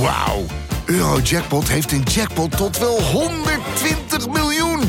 [0.00, 0.44] Wauw.
[0.86, 4.80] Eurojackpot heeft een jackpot tot wel 120 miljoen.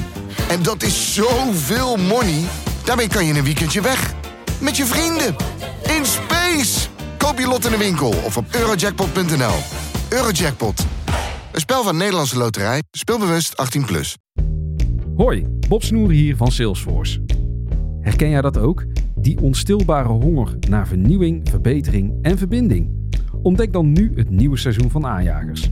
[0.49, 2.43] En dat is zoveel money.
[2.85, 4.13] Daarmee kan je een weekendje weg.
[4.61, 5.35] Met je vrienden.
[5.97, 6.87] In space.
[7.17, 9.55] Koop je lot in de winkel of op eurojackpot.nl.
[10.09, 10.85] Eurojackpot.
[11.51, 12.83] Een spel van Nederlandse Loterij.
[12.91, 13.85] Speelbewust 18+.
[13.85, 14.17] Plus.
[15.15, 17.21] Hoi, Bob Snoer hier van Salesforce.
[18.01, 18.85] Herken jij dat ook?
[19.15, 22.97] Die onstilbare honger naar vernieuwing, verbetering en verbinding.
[23.41, 25.69] Ontdek dan nu het nieuwe seizoen van Aanjagers.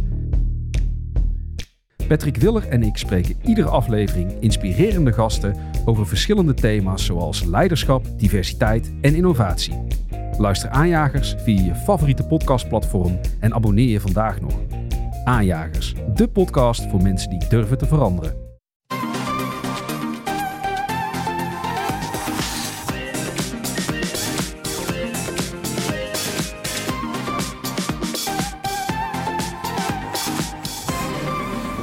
[2.07, 5.55] Patrick Willer en ik spreken iedere aflevering inspirerende gasten
[5.85, 9.85] over verschillende thema's zoals leiderschap, diversiteit en innovatie.
[10.37, 14.59] Luister Aanjagers via je favoriete podcastplatform en abonneer je vandaag nog.
[15.23, 18.46] Aanjagers, de podcast voor mensen die durven te veranderen.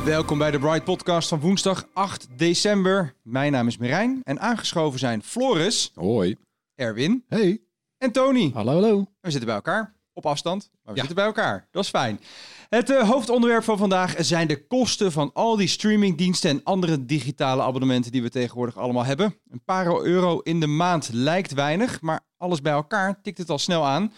[0.04, 3.14] Welkom bij de Bright Podcast van woensdag 8 december.
[3.22, 6.36] Mijn naam is Merijn en aangeschoven zijn Floris, Hoi.
[6.74, 7.60] Erwin Hey.
[7.98, 8.50] en Tony.
[8.54, 8.98] Hallo, hallo.
[9.20, 11.06] We zitten bij elkaar, op afstand, maar we Ja.
[11.06, 11.68] zitten bij elkaar.
[11.70, 12.20] Dat is fijn.
[12.68, 17.62] Het eh, hoofdonderwerp van vandaag zijn de kosten van al die streamingdiensten en andere digitale
[17.62, 19.36] abonnementen die we tegenwoordig allemaal hebben.
[19.50, 23.58] Een paar euro in de maand lijkt weinig, maar alles bij elkaar tikt het al
[23.58, 24.12] snel aan.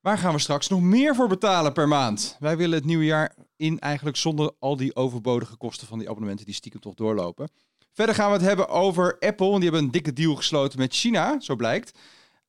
[0.00, 2.36] Waar gaan we straks nog meer voor betalen per maand?
[2.40, 6.46] Wij willen het nieuwe jaar in eigenlijk zonder al die overbodige kosten van die abonnementen
[6.46, 7.48] die stiekem toch doorlopen.
[7.92, 10.94] Verder gaan we het hebben over Apple, want die hebben een dikke deal gesloten met
[10.94, 11.98] China, zo blijkt.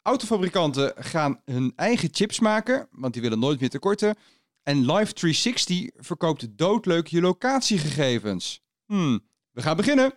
[0.02, 4.16] Autofabrikanten gaan hun eigen chips maken, want die willen nooit meer tekorten.
[4.64, 8.62] En Life360 verkoopt doodleuk je locatiegegevens.
[8.86, 9.20] Hmm,
[9.52, 10.14] we gaan beginnen.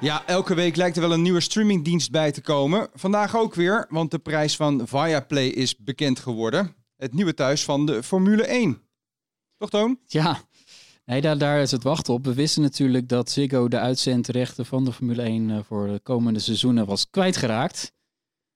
[0.00, 2.88] Ja, elke week lijkt er wel een nieuwe streamingdienst bij te komen.
[2.94, 6.74] Vandaag ook weer, want de prijs van Viaplay is bekend geworden.
[6.96, 8.82] Het nieuwe thuis van de Formule 1.
[9.56, 9.98] Toch, Toon?
[10.06, 10.40] Ja,
[11.04, 12.24] nee, daar, daar is het wachten op.
[12.24, 16.38] We wisten natuurlijk dat Ziggo de uitzendrechten van de Formule 1 eh, voor de komende
[16.38, 17.92] seizoenen was kwijtgeraakt.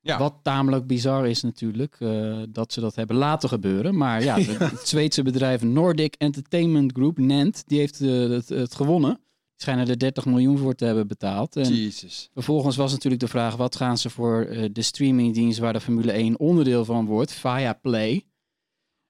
[0.01, 0.19] Ja.
[0.19, 3.97] Wat tamelijk bizar is natuurlijk, eh, dat ze dat hebben laten gebeuren.
[3.97, 4.39] Maar ja,
[4.77, 9.21] het Zweedse bedrijf Nordic Entertainment Group, NENT, die heeft eh, het, het gewonnen.
[9.63, 11.57] Schijnen er 30 miljoen voor te hebben betaald.
[11.57, 12.31] En Jezus.
[12.33, 16.13] Vervolgens was natuurlijk de vraag: wat gaan ze voor eh, de streamingdienst waar de Formule
[16.13, 18.27] 1 onderdeel van wordt, Viaplay?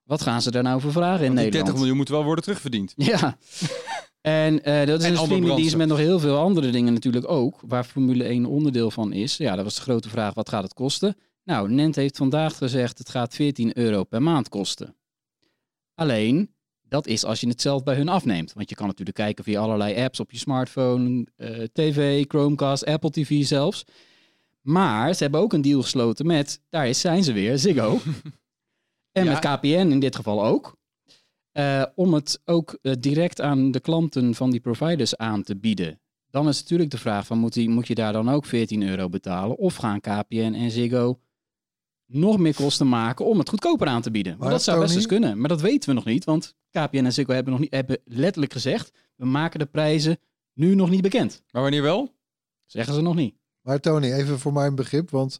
[0.03, 1.65] Wat gaan ze daar nou voor vragen in die Nederland?
[1.65, 2.93] 30 miljoen moet wel worden terugverdiend.
[3.11, 3.37] Ja.
[4.21, 7.61] En eh, dat is En een streamingdienst met nog heel veel andere dingen natuurlijk ook,
[7.67, 9.37] waar Formule 1 onderdeel van is.
[9.37, 11.15] Ja, dat was de grote vraag: wat gaat het kosten?
[11.43, 14.95] Nou, Nent heeft vandaag gezegd: het gaat 14 euro per maand kosten.
[15.95, 16.52] Alleen,
[16.93, 18.53] dat is als je het zelf bij hun afneemt.
[18.53, 23.09] Want je kan natuurlijk kijken via allerlei apps op je smartphone, eh, tv, Chromecast, Apple
[23.09, 23.85] TV zelfs.
[24.61, 27.99] Maar ze hebben ook een deal gesloten met, daar is, zijn ze weer, Ziggo.
[29.11, 29.31] en Ja.
[29.31, 30.77] met KPN in dit geval ook.
[31.51, 35.99] Eh, om het ook eh, direct aan de klanten van die providers aan te bieden.
[36.29, 39.09] Dan is natuurlijk de vraag van moet, die, moet je daar dan ook 14 euro
[39.09, 39.57] betalen?
[39.57, 41.19] Of gaan KPN en Ziggo
[42.05, 44.35] nog meer kosten maken om het goedkoper aan te bieden?
[44.39, 45.39] Maar dat zou best eens kunnen.
[45.39, 48.53] Maar dat weten we nog niet, want KPN en Ziggo hebben, nog niet, hebben letterlijk
[48.53, 48.91] gezegd...
[49.15, 50.19] we maken de prijzen
[50.53, 51.43] nu nog niet bekend.
[51.51, 52.13] Maar wanneer wel?
[52.65, 53.35] Zeggen ze nog niet.
[53.61, 55.39] Maar Tony, even voor mijn begrip, want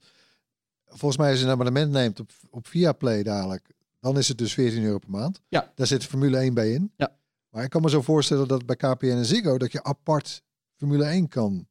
[0.85, 4.53] volgens mij als je een abonnement neemt op, op Viaplay dadelijk, dan is het dus
[4.53, 5.41] 14 euro per maand.
[5.47, 5.71] Ja.
[5.75, 6.91] Daar zit Formule 1 bij in.
[6.97, 7.15] Ja.
[7.49, 10.43] Maar ik kan me zo voorstellen dat bij KPN en Ziggo dat je apart
[10.75, 11.67] Formule 1 kan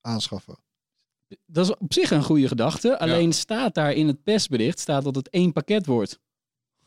[0.00, 0.56] aanschaffen.
[1.46, 2.98] Dat is op zich een goede gedachte.
[2.98, 6.18] Alleen staat daar in het persbericht staat dat het één pakket wordt.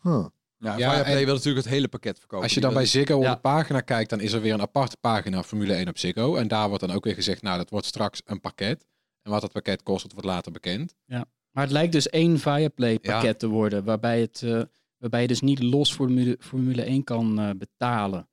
[0.01, 0.25] Huh.
[0.59, 2.43] Ja, Ja, Viaplay wil natuurlijk het hele pakket verkopen.
[2.45, 3.29] Als je dan bij Ziggo Ja.
[3.29, 6.35] op de pagina kijkt, dan is er weer een aparte pagina Formule 1 op Ziggo.
[6.35, 8.85] En daar wordt dan ook weer gezegd, nou, dat wordt straks een pakket.
[9.21, 10.95] En wat dat pakket kost, dat wordt later bekend.
[11.51, 13.33] Maar het lijkt dus één Viaplay pakket Ja.
[13.33, 13.83] te worden.
[13.83, 14.61] Waarbij, het, eh,
[14.97, 18.29] waarbij je dus niet los Formule, Formule 1 kan eh, betalen.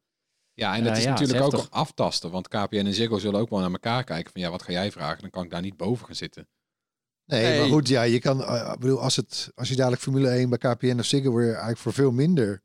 [0.53, 1.71] Ja, en Ja, dat is ja, natuurlijk is ook heftig.
[1.71, 2.31] aftasten.
[2.31, 4.91] Want KPN en Ziggo zullen ook wel naar elkaar kijken van, ja, wat ga jij
[4.93, 5.21] vragen?
[5.21, 6.49] Dan kan ik daar niet boven gaan zitten.
[7.27, 7.59] Nee, Nee.
[7.61, 10.59] maar goed, ja, je kan, eh, bedoel, als, het, als je dadelijk Formule 1 bij
[10.59, 12.63] KPN of Ziggo weer eigenlijk voor veel minder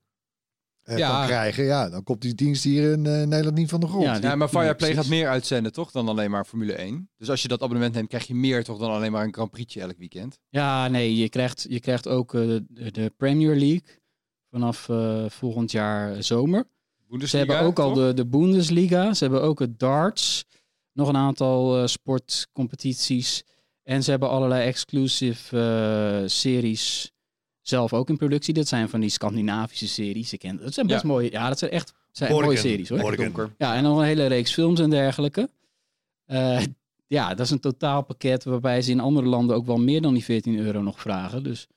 [0.83, 1.17] eh, Ja.
[1.17, 4.03] kan krijgen, ja, dan komt die dienst hier in eh, Nederland niet van de grond.
[4.03, 4.95] Ja, Ja, maar Viaplay precies.
[4.95, 5.91] gaat meer uitzenden, toch?
[5.91, 7.09] Dan alleen maar Formule 1.
[7.17, 9.51] Dus als je dat abonnement neemt, krijg je meer toch dan alleen maar een Grand
[9.51, 10.39] Prix'tje elk weekend.
[10.50, 13.83] Ja, nee, je krijgt, je krijgt ook de, de Premier League
[14.51, 16.67] vanaf eh, volgend jaar zomer.
[17.25, 19.13] Ze hebben ook al de, de Bundesliga.
[19.13, 20.45] Ze hebben ook het darts.
[20.94, 23.44] Nog een aantal eh, sportcompetities.
[23.89, 25.57] En ze hebben allerlei exclusive
[26.21, 27.12] eh, series
[27.62, 28.53] zelf ook in productie.
[28.53, 30.33] Dat zijn van die Scandinavische series.
[30.33, 31.07] Ik ken, dat zijn best Ja.
[31.07, 31.31] mooie.
[31.31, 33.15] Ja, dat zijn echt zijn mooie series hoor.
[33.15, 33.53] Donker.
[33.57, 35.50] Ja, en nog een hele reeks films en dergelijke.
[36.25, 36.63] Eh,
[37.07, 40.24] ja, dat is een totaalpakket waarbij ze in andere landen ook wel meer dan die
[40.24, 41.44] 14 euro nog vragen.
[41.44, 41.68] Dus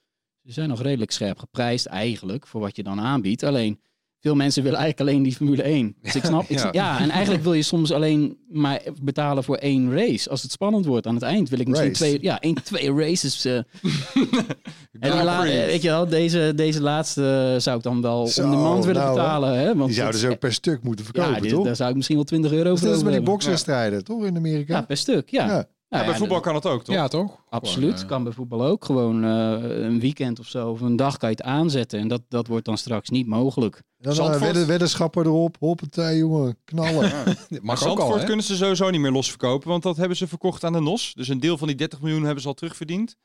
[0.44, 3.42] Ze zijn nog redelijk scherp geprijsd eigenlijk voor wat je dan aanbiedt.
[3.42, 3.80] Alleen
[4.22, 5.94] veel mensen willen eigenlijk alleen die Formule 1.
[6.02, 7.00] Dus ik snap, ik Ja.
[7.00, 10.30] en eigenlijk wil je soms alleen maar betalen voor één race.
[10.30, 12.02] Als het spannend wordt aan het eind wil ik misschien Race.
[12.04, 13.44] twee, ja, één, twee races.
[13.44, 13.56] eh,
[15.00, 18.56] en la- weet je wel, deze, deze laatste zou ik dan wel Zo, om de
[18.56, 19.58] maand willen nou, betalen.
[19.58, 19.74] Hè?
[19.74, 21.64] Want Die zouden dat- ze ook per stuk moeten verkopen, ja, toch?
[21.64, 23.30] daar zou ik misschien wel 20 euro Dat voor is net als over met die
[23.32, 24.24] bokswedstrijden, toch?
[24.24, 24.74] In Amerika?
[24.74, 25.66] Ja, per stuk, ja.
[25.92, 25.98] Ja.
[25.98, 26.94] Ja, Nou bij ja, voetbal kan het ook, toch?
[26.94, 27.44] Ja, toch?
[27.48, 28.84] Absoluut, Gewoon, eh, kan bij voetbal ook.
[28.84, 32.00] Gewoon eh, een weekend of zo, of een dag kan je het aanzetten.
[32.00, 33.82] En dat, dat wordt dan straks niet mogelijk.
[33.98, 34.40] Dan Zandvoort?
[34.40, 35.56] uh, wedden, weddenschappen erop.
[35.58, 36.56] Hoppatee, jongen.
[36.64, 37.08] Knallen.
[37.08, 37.24] Ja.
[37.62, 38.26] Maar al, Zandvoort hè?
[38.26, 41.12] kunnen ze sowieso niet meer losverkopen, want dat hebben ze verkocht aan de NOS.
[41.14, 43.16] Dus een deel van die 30 miljoen hebben ze al terugverdiend.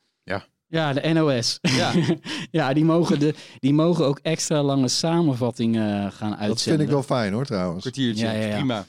[0.69, 1.57] Ja, de NOS.
[1.61, 1.91] Ja.
[2.51, 6.47] ja, die mogen, de, die mogen ook extra lange samenvattingen gaan uitzenden.
[6.47, 7.81] dat vind ik wel fijn, hoor, trouwens.
[7.81, 8.55] kwartiertje, Ja, ja, ja.
[8.55, 8.85] prima.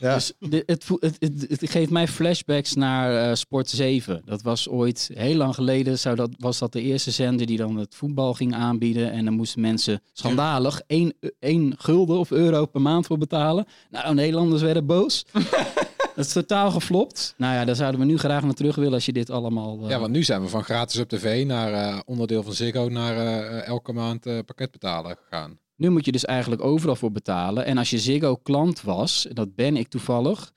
[0.00, 0.14] Ja.
[0.14, 4.22] Dus de- het, het, het, het geeft mij flashbacks naar eh, Sport 7.
[4.24, 5.98] Dat was ooit heel lang geleden.
[5.98, 9.12] Zou dat, was dat de eerste zender die dan het voetbal ging aanbieden.
[9.12, 13.66] En dan moesten mensen schandalig 1, 1 gulden of euro per maand voor betalen.
[13.90, 15.24] Nou, Nederlanders werden boos.
[16.16, 17.34] dat is totaal geflopt.
[17.36, 19.78] Nou ja, daar zouden we nu graag naar terug willen als je dit allemaal...
[19.82, 22.88] eh, Ja, want nu zijn we van gratis op tv naar eh, onderdeel van Ziggo
[22.88, 23.16] naar
[23.62, 25.58] elke maand pakket betalen gegaan.
[25.80, 27.64] Nu moet je dus eigenlijk overal voor betalen.
[27.64, 30.52] En als je Ziggo klant was, en dat ben ik toevallig,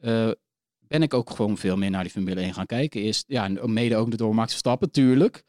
[0.00, 0.30] eh,
[0.80, 3.00] ben ik ook gewoon veel meer naar die Formule 1 gaan kijken.
[3.00, 5.44] Eerst, ja, mede ook door Max Verstappen, tuurlijk.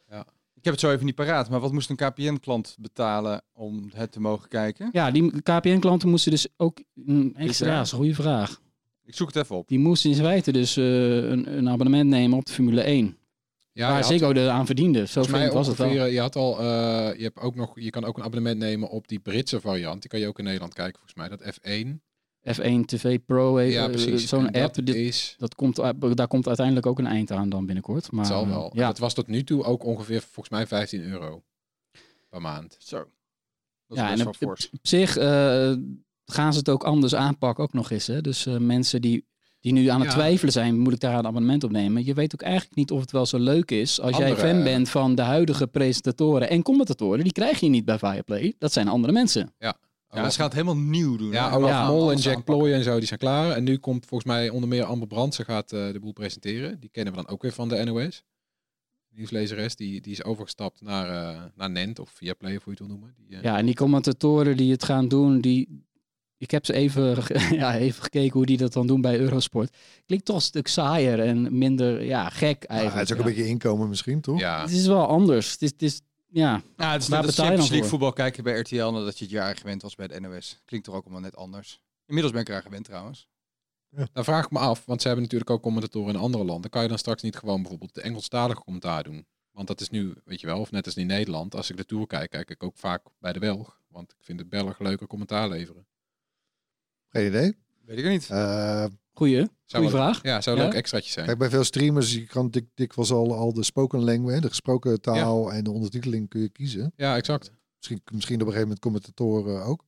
[0.55, 4.11] Ik heb het zo even niet paraat, maar wat moest een KPN-klant betalen om het
[4.11, 4.89] te mogen kijken?
[4.91, 6.81] Ja, die KPN-klanten moesten dus ook...
[6.93, 8.61] mm, extra, ja, dat is een goede vraag.
[9.05, 9.67] Ik zoek het even op.
[9.67, 13.17] Die moesten in feite dus eh, een, een abonnement nemen op de Formule 1.
[13.73, 14.99] Ja, waar je had- Ziggo er aan verdiende.
[14.99, 16.05] Zo Volgens mij vreemd was het wel.
[16.05, 16.65] je had al, eh,
[17.17, 20.01] je hebt ook nog, je kan ook een abonnement nemen op die Britse variant.
[20.01, 21.29] Die kan je ook in Nederland kijken, volgens mij.
[21.29, 22.01] Dat F1.
[22.55, 24.27] F1 TV Pro, eh, ja, eh, precies.
[24.27, 24.73] zo'n app.
[24.73, 25.75] Dat dit- is, dat komt,
[26.15, 28.11] daar komt uiteindelijk ook een eind aan dan binnenkort.
[28.11, 28.71] Maar, het zal wel.
[28.73, 31.43] Ja, Dat was tot nu toe ook ongeveer, volgens mij, 15 euro
[32.29, 32.75] per maand.
[32.79, 32.97] Zo.
[32.97, 33.07] Dat
[33.87, 34.69] is Ja, best en wel op- fors.
[34.69, 35.73] op zich eh,
[36.25, 38.07] gaan ze het ook anders aanpakken ook nog eens.
[38.07, 38.21] Hè?
[38.21, 39.25] Dus eh, mensen die,
[39.63, 40.15] die nu aan het Ja.
[40.15, 42.05] twijfelen zijn, moet ik daar een abonnement op nemen?
[42.05, 44.63] Je weet ook eigenlijk niet of het wel zo leuk is als jij fan eh,
[44.63, 47.23] bent van de huidige presentatoren en commentatoren.
[47.23, 48.53] Die krijg je niet bij Viaplay.
[48.57, 49.53] Dat zijn andere mensen.
[49.59, 49.75] Ja,
[50.09, 51.31] ze gaan het helemaal nieuw doen.
[51.31, 51.55] Ja, hè?
[51.55, 52.43] Olaf Ja, Mol en Jack.
[52.43, 53.51] Ploy en zo, die zijn klaar.
[53.51, 56.79] En nu komt volgens mij onder meer Amber Brandsen gaat eh, de boel presenteren.
[56.79, 58.23] Die kennen we dan ook weer van de NOS.
[59.15, 62.87] Nieuwslezeres, die, die is overgestapt naar, eh, naar Nent of Viaplay of hoe je het
[62.89, 63.15] wil noemen.
[63.27, 65.83] Die, Ja, en die commentatoren die het gaan doen, die...
[66.43, 67.17] Ik heb ze even,
[67.61, 69.75] ja, even gekeken hoe die dat dan doen bij Eurosport.
[70.05, 72.99] Klinkt toch een stuk saaier en minder ja, gek Ja, eigenlijk.
[72.99, 73.29] het is ook Ja.
[73.29, 74.39] een beetje inkomen misschien, toch?
[74.39, 74.61] ja.
[74.61, 75.51] Het is wel anders.
[75.51, 78.59] Het is, het is ja, Ja, het is net als Champions League voetbal kijken bij
[78.59, 80.61] RTL nadat je het jaar gewend was bij de NOS.
[80.65, 81.81] Klinkt toch ook allemaal net anders.
[82.05, 83.27] Inmiddels ben ik eraan gewend trouwens.
[84.13, 86.69] Dan vraag ik me af, want ze hebben natuurlijk ook commentatoren in andere landen.
[86.69, 89.25] Kan je dan straks niet gewoon bijvoorbeeld de Engelstalige commentaar doen?
[89.51, 91.55] Want dat is nu, weet je wel, of net als in Nederland.
[91.55, 93.81] Als ik de Tour kijk, kijk ik ook vaak bij de Belg.
[93.89, 95.85] Want ik vind de Belg leuker commentaar leveren.
[97.13, 97.55] Geen idee.
[97.85, 98.29] Weet ik er niet.
[98.29, 100.23] Eh, goeie, wel- vraag.
[100.23, 100.63] Ja, zou Ja?
[100.63, 101.25] leuk extraatje zijn.
[101.25, 105.01] kijk, bij veel streamers, je kan dik, dikwijls al, al de spoken language, de gesproken
[105.01, 106.93] taal en de ondertiteling kun je kiezen.
[106.95, 107.51] Ja, exact.
[107.77, 109.83] Misschien, misschien op een gegeven moment commentatoren ook.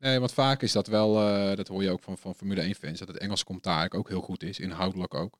[0.00, 2.74] Nee, want vaak is dat wel, eh, dat hoor je ook van, van Formule 1
[2.74, 5.38] fans, dat het Engelse commentaar eigenlijk ook heel goed is, inhoudelijk ook.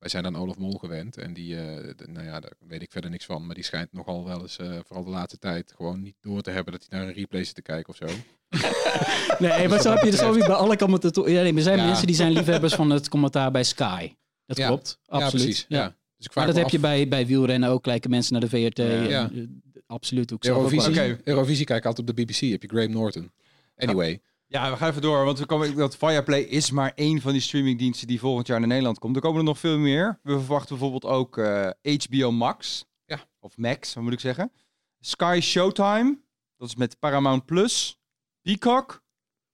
[0.00, 2.90] Wij zijn aan Olaf Mol gewend en die, eh, de- nou ja, daar weet ik
[2.90, 6.02] verder niks van, maar die schijnt nogal wel eens, eh, vooral de laatste tijd, gewoon
[6.02, 8.06] niet door te hebben dat hij naar een replay zit te kijken of zo.
[9.38, 11.32] Nee, maar zo heb je dus ook bij alle commentatoren.
[11.32, 11.86] Ja, nee, er zijn Ja.
[11.86, 14.12] mensen die zijn liefhebbers van het commentaar bij Sky.
[14.46, 14.66] Dat Ja.
[14.66, 15.32] klopt, absoluut.
[15.32, 15.66] Ja, precies.
[15.68, 15.86] Ja.
[16.16, 17.82] Dus ik vraag Maar dat heb je bij, bij wielrennen ook.
[17.82, 18.78] Kijken mensen naar de VRT.
[18.78, 19.30] en, Ja.
[19.34, 19.42] eh,
[19.86, 20.32] absoluut.
[20.32, 21.16] Ook Eurovisie.
[21.24, 23.30] Eurovisie kijk altijd op de BBC, heb je Graham Norton.
[23.76, 24.20] Anyway,
[24.52, 27.40] Ja, we gaan even door, want we komen, dat Viaplay is maar één van die
[27.40, 29.16] streamingdiensten die volgend jaar naar Nederland komt.
[29.16, 30.18] Er komen er nog veel meer.
[30.22, 31.70] We verwachten bijvoorbeeld ook eh,
[32.04, 32.84] HBO Max.
[33.04, 33.18] Ja.
[33.40, 34.52] Of Max, wat moet ik zeggen.
[35.00, 36.18] Sky Showtime.
[36.56, 38.00] Dat is met Paramount Plus.
[38.42, 39.02] Peacock.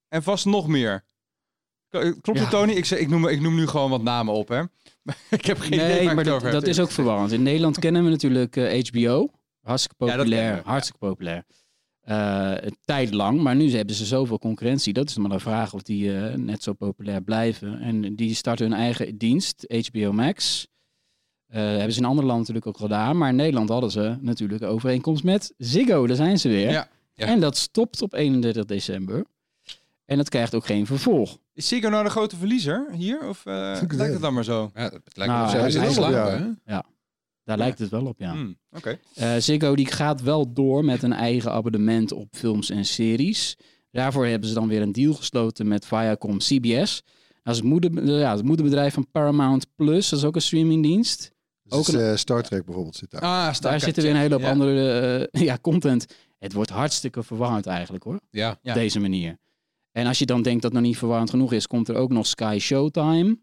[0.08, 1.04] En vast nog meer.
[1.88, 2.48] Eh, Klopt het, Ja.
[2.48, 2.72] Tony?
[2.72, 4.60] Ik, ik, noem, ik noem nu gewoon wat namen op, hè.
[5.30, 7.32] ik heb geen idee Nee, ik maar dat, is ook verwarrend.
[7.32, 9.30] In Nederland kennen we natuurlijk eh, HBO.
[9.60, 10.56] Hartstikke Ja, dat populair.
[10.56, 10.62] ja.
[10.64, 11.44] hartstikke populair.
[12.06, 14.92] Eh, een tijd lang, maar nu hebben ze zoveel concurrentie.
[14.92, 17.80] Dat is maar de vraag of die eh, net zo populair blijven.
[17.80, 20.66] En die starten hun eigen dienst, HBO Max.
[21.46, 23.18] Eh hebben ze in andere landen natuurlijk ook gedaan.
[23.18, 26.06] Maar in Nederland hadden ze natuurlijk een overeenkomst met Ziggo.
[26.06, 26.70] Daar zijn ze weer.
[26.70, 26.88] Ja.
[27.12, 27.26] Ja.
[27.26, 29.25] En dat stopt op 31 december.
[30.04, 31.38] En dat krijgt ook geen vervolg.
[31.52, 33.28] Is Ziggo nou de grote verliezer hier?
[33.28, 34.70] Of eh lijkt het dan maar zo?
[34.75, 36.60] ja, het lijkt Nou, me hij zitten is slapen.
[36.64, 36.84] ja.
[37.46, 38.32] Daar lijkt het wel op, ja.
[38.32, 38.98] Hmm, Oké.
[39.14, 43.56] Eh, Ziggo die gaat wel door met een eigen abonnement op films en series.
[43.90, 47.02] Daarvoor hebben ze dan weer een deal gesloten met Viacom CBS.
[47.42, 50.08] Dat is het, moeder, ja, het moederbedrijf van Paramount Plus.
[50.08, 51.32] Dat is ook een streamingdienst.
[51.62, 53.20] Dus Ook is, een- eh, Star Trek bijvoorbeeld zit daar.
[53.20, 54.50] Ah, sta- Daar zit er weer een hele hoop ja.
[54.50, 56.06] andere eh, ja, content.
[56.38, 58.20] Het wordt hartstikke verwarrend eigenlijk hoor.
[58.30, 58.72] Ja, Ja.
[58.72, 59.36] Op deze manier.
[59.92, 62.10] En als je dan denkt dat het nog niet verwarrend genoeg is, komt er ook
[62.10, 63.38] nog Sky Showtime.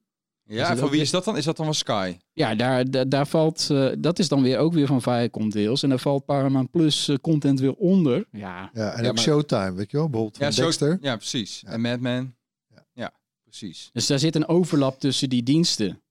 [0.46, 1.38] Ja, van wie is dat dan?
[1.38, 2.18] Is dat dan van Sky?
[2.34, 5.84] Ja, daar, daar, daar valt, eh, dat is dan weer ook weer van Viacom deels.
[5.84, 8.26] En daar valt Paramount Plus eh, content weer onder.
[8.32, 10.10] Ja, Ja, en Ja, ook maar- Showtime, weet je wel?
[10.10, 10.98] Bijvoorbeeld van Ja, zo- Dexter.
[11.02, 11.62] ja precies.
[11.66, 11.70] Ja.
[11.70, 12.36] En Mad Men.
[12.68, 12.86] Ja.
[12.94, 13.12] Ja,
[13.44, 13.90] precies.
[13.94, 16.02] dus daar zit een overlap tussen die diensten.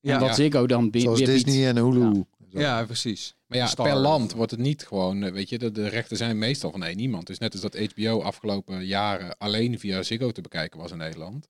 [0.00, 0.34] Ja, en wat ja.
[0.34, 1.44] Ziggo dan bi- Zoals weer biedt.
[1.44, 2.24] Disney en Hulu.
[2.48, 3.34] Ja precies.
[3.46, 3.86] maar ja, Star.
[3.88, 6.84] per land wordt het niet gewoon, eh, weet je, de, de rechten zijn meestal van
[6.84, 7.26] één iemand.
[7.26, 11.48] Dus net als dat HBO afgelopen jaren alleen via Ziggo te bekijken was in Nederland,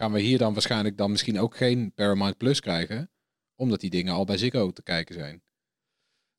[0.00, 3.10] gaan we hier dan waarschijnlijk dan misschien ook geen Paramount Plus krijgen,
[3.56, 5.42] omdat die dingen al bij Ziggo te kijken zijn.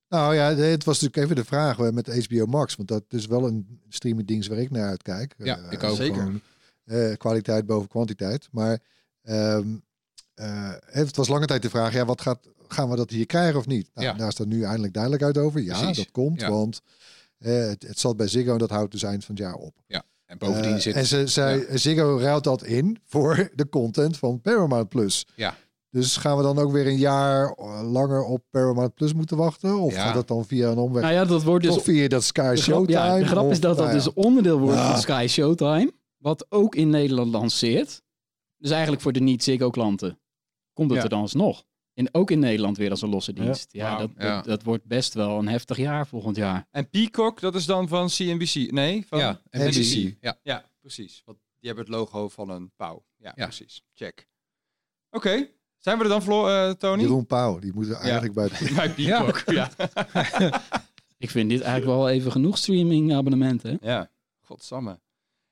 [0.09, 2.75] Nou ja, het was natuurlijk even de vraag eh, met HBO Max.
[2.75, 5.33] Want dat is wel een streamingdienst waar ik naar uitkijk.
[5.37, 5.95] Ja, Eh, ik ook.
[5.95, 6.15] Zeker.
[6.15, 6.41] gewoon,
[6.85, 8.47] eh, kwaliteit boven kwantiteit.
[8.51, 8.79] Maar
[9.21, 9.67] ehm,
[10.33, 13.59] eh, het was lange tijd de vraag, ja, wat gaat, gaan we dat hier krijgen
[13.59, 13.89] of niet?
[13.93, 14.13] Nou, Ja.
[14.13, 15.61] Daar is dan nu eindelijk duidelijkheid over.
[15.61, 15.97] Ja, Precies.
[15.97, 16.49] dat komt, Ja.
[16.49, 16.81] want
[17.37, 19.75] het, het zat bij Ziggo en dat houdt dus eind van het jaar op.
[20.31, 20.95] En bovendien Eh, zit...
[20.95, 25.25] En ze, zij, Ziggo ruilt dat in voor de content van Paramount Plus.
[25.35, 25.55] Ja.
[25.89, 29.79] Dus gaan we dan ook weer een jaar eh, langer op Paramount Plus moeten wachten?
[29.79, 30.03] Of Ja.
[30.03, 31.01] gaat dat dan via een omweg?
[31.03, 32.99] Nou ja, dat wordt dus Toch via dat Sky De grap, Showtime?
[32.99, 34.03] ja, de grap of- is dat dat nou ja.
[34.03, 34.89] dus onderdeel wordt Ja.
[34.91, 35.93] van Sky Showtime.
[36.17, 38.01] Wat ook in Nederland lanceert.
[38.57, 40.19] Dus eigenlijk voor de niet-Ziggo-klanten
[40.73, 41.03] komt het Ja.
[41.03, 41.63] er dan alsnog.
[41.93, 43.71] En ook in Nederland weer als een losse dienst.
[43.71, 44.35] Ja, dat, Ja.
[44.35, 46.67] Dat, dat wordt best wel een heftig jaar volgend jaar.
[46.71, 48.71] En Peacock, dat is dan van CNBC.
[48.71, 49.19] Nee, van...
[49.19, 49.75] ja, en NBC.
[49.75, 50.17] NBC.
[50.21, 51.21] Ja, Ja, precies.
[51.25, 53.05] Want die hebben het logo van een pauw.
[53.17, 53.45] Ja, Ja.
[53.45, 53.83] precies.
[53.93, 54.27] Check.
[55.09, 55.47] Oké.
[55.77, 57.01] Zijn we er dan, Flo, eh, Tony?
[57.01, 58.49] Jeroen Pauw, die moet er eigenlijk bij...
[58.75, 59.69] Bij Peacock, ja.
[61.17, 63.77] Ik vind dit eigenlijk wel even genoeg streaming-abonnementen.
[63.81, 64.99] Ja, godsamme.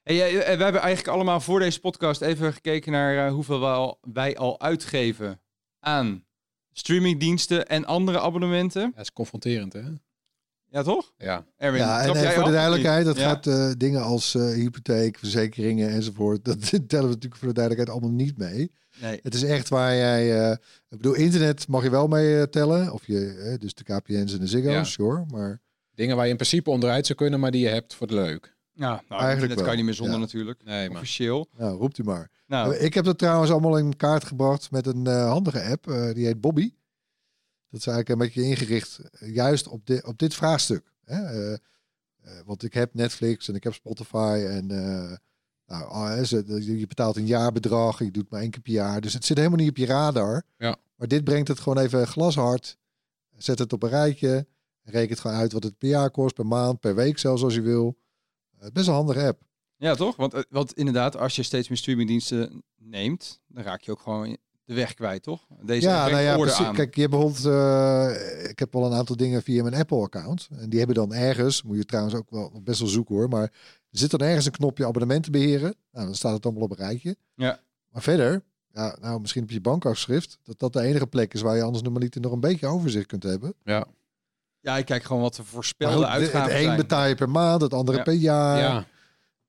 [0.03, 3.71] Hey, eh, we hebben eigenlijk allemaal voor deze podcast even gekeken naar eh, hoeveel wij
[3.71, 5.41] al, wij al uitgeven
[5.79, 6.25] aan
[6.79, 8.91] streamingdiensten en andere abonnementen.
[8.95, 9.81] dat is confronterend, hè?
[10.71, 11.13] Ja, toch?
[11.17, 11.45] Ja.
[11.57, 13.23] Erwin, Ja, en voor de duidelijkheid, dat Ja?
[13.29, 16.45] gaat eh, dingen als eh, hypotheek, verzekeringen enzovoort.
[16.45, 18.71] Dat tellen we natuurlijk voor de duidelijkheid allemaal niet mee.
[19.01, 19.19] Nee.
[19.23, 20.41] Het is echt waar jij...
[20.45, 20.51] eh,
[20.89, 22.93] ik bedoel, internet mag je wel mee tellen.
[22.93, 24.83] Of je, dus de KPN's en de Ziggo's, Ja.
[24.83, 25.25] sure.
[25.27, 25.61] Maar
[25.95, 28.57] Dingen waar je in principe onderuit zou kunnen, maar die je hebt voor de leuk.
[28.79, 30.21] Ja, nou, Eigenlijk internet kan je niet meer zonder Ja.
[30.21, 30.63] natuurlijk.
[30.63, 30.97] Nee, maar...
[30.97, 31.47] Officieel.
[31.57, 32.29] nou, roept u maar.
[32.47, 35.87] Nou, Eh, Ik heb dat trouwens allemaal in kaart gebracht met een eh, handige app.
[35.89, 36.73] eh, die heet Bobby.
[37.69, 40.91] Dat is eigenlijk een beetje ingericht juist op, di- op dit vraagstuk.
[41.05, 41.15] Hè?
[41.23, 41.59] Eh, eh,
[42.45, 44.43] want ik heb Netflix en ik heb Spotify.
[44.47, 45.15] En eh,
[45.65, 47.99] nou, ah, je betaalt een jaarbedrag.
[47.99, 49.01] Je doet maar één keer per jaar.
[49.01, 50.43] Dus het zit helemaal niet op je radar.
[50.57, 50.75] Ja.
[50.95, 52.77] Maar dit brengt het gewoon even glashard.
[53.37, 54.47] Zet het op een rijtje.
[54.83, 56.35] Rekent gewoon uit wat het per jaar kost.
[56.35, 57.97] Per maand, per week zelfs als je wil.
[58.59, 59.41] Eh, best een handige app.
[59.77, 60.15] ja, toch?
[60.15, 64.37] Want, eh, want inderdaad, als je steeds meer streamingdiensten neemt, dan raak je ook gewoon
[64.65, 65.47] de weg kwijt, toch?
[65.61, 66.65] Deze ja, nou ja, precies.
[66.65, 66.73] aan.
[66.73, 70.47] Kijk, je hebt bijvoorbeeld, eh, ik heb wel een aantal dingen via mijn Apple-account.
[70.51, 73.41] En die hebben dan ergens, moet je trouwens ook wel best wel zoeken hoor, maar
[73.89, 75.75] er zit dan ergens een knopje abonnementen beheren.
[75.91, 77.15] Nou, dan staat het allemaal op een rijtje.
[77.35, 77.59] Ja.
[77.89, 81.55] Maar verder, ja, nou misschien op je bankafschrift, dat dat de enige plek is waar
[81.55, 83.53] je anders normaliter nog een beetje overzicht kunt hebben.
[83.63, 83.87] Ja.
[84.61, 86.77] Ja, ik kijk gewoon wat de voorspelde de- uitgaven het een zijn.
[86.77, 88.03] betaal je per maand, het andere Ja.
[88.03, 88.57] per jaar.
[88.59, 88.85] ja.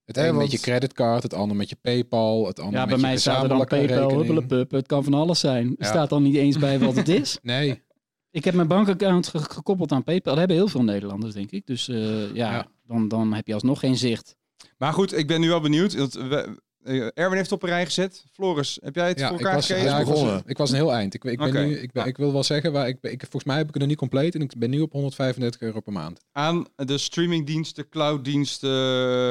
[0.04, 2.96] Het een met je creditcard, het ander met je PayPal, het ander Ja, met bij
[2.98, 4.70] je mij staat er dan PayPal, huppelepup.
[4.70, 5.66] Het kan van alles zijn.
[5.66, 5.86] Er Ja.
[5.86, 7.38] staat dan niet eens bij wat het is.
[7.42, 7.82] Nee,
[8.30, 10.30] Ik heb mijn bankaccount ge- gekoppeld aan PayPal.
[10.30, 11.66] Dat hebben heel veel Nederlanders, denk ik.
[11.66, 12.66] Dus eh, ja, Ja.
[12.86, 14.36] Dan, dan heb je alsnog geen zicht.
[14.78, 15.94] Maar goed, ik ben nu wel benieuwd.
[15.94, 18.24] Want we, Erwin heeft het op een rij gezet.
[18.32, 19.90] Floris, heb jij het ja, voor ik elkaar was, gekregen?
[19.90, 21.14] ja, ik, was, ik was een heel eind.
[21.14, 23.44] Ik, ik, ben nu, ik, ben, ik wil wel zeggen, waar ik, ben- ik, volgens
[23.44, 25.92] mij heb ik het nog niet compleet en ik ben nu op 135 euro per
[25.92, 26.20] maand.
[26.32, 28.70] Aan de streamingdiensten, clouddiensten,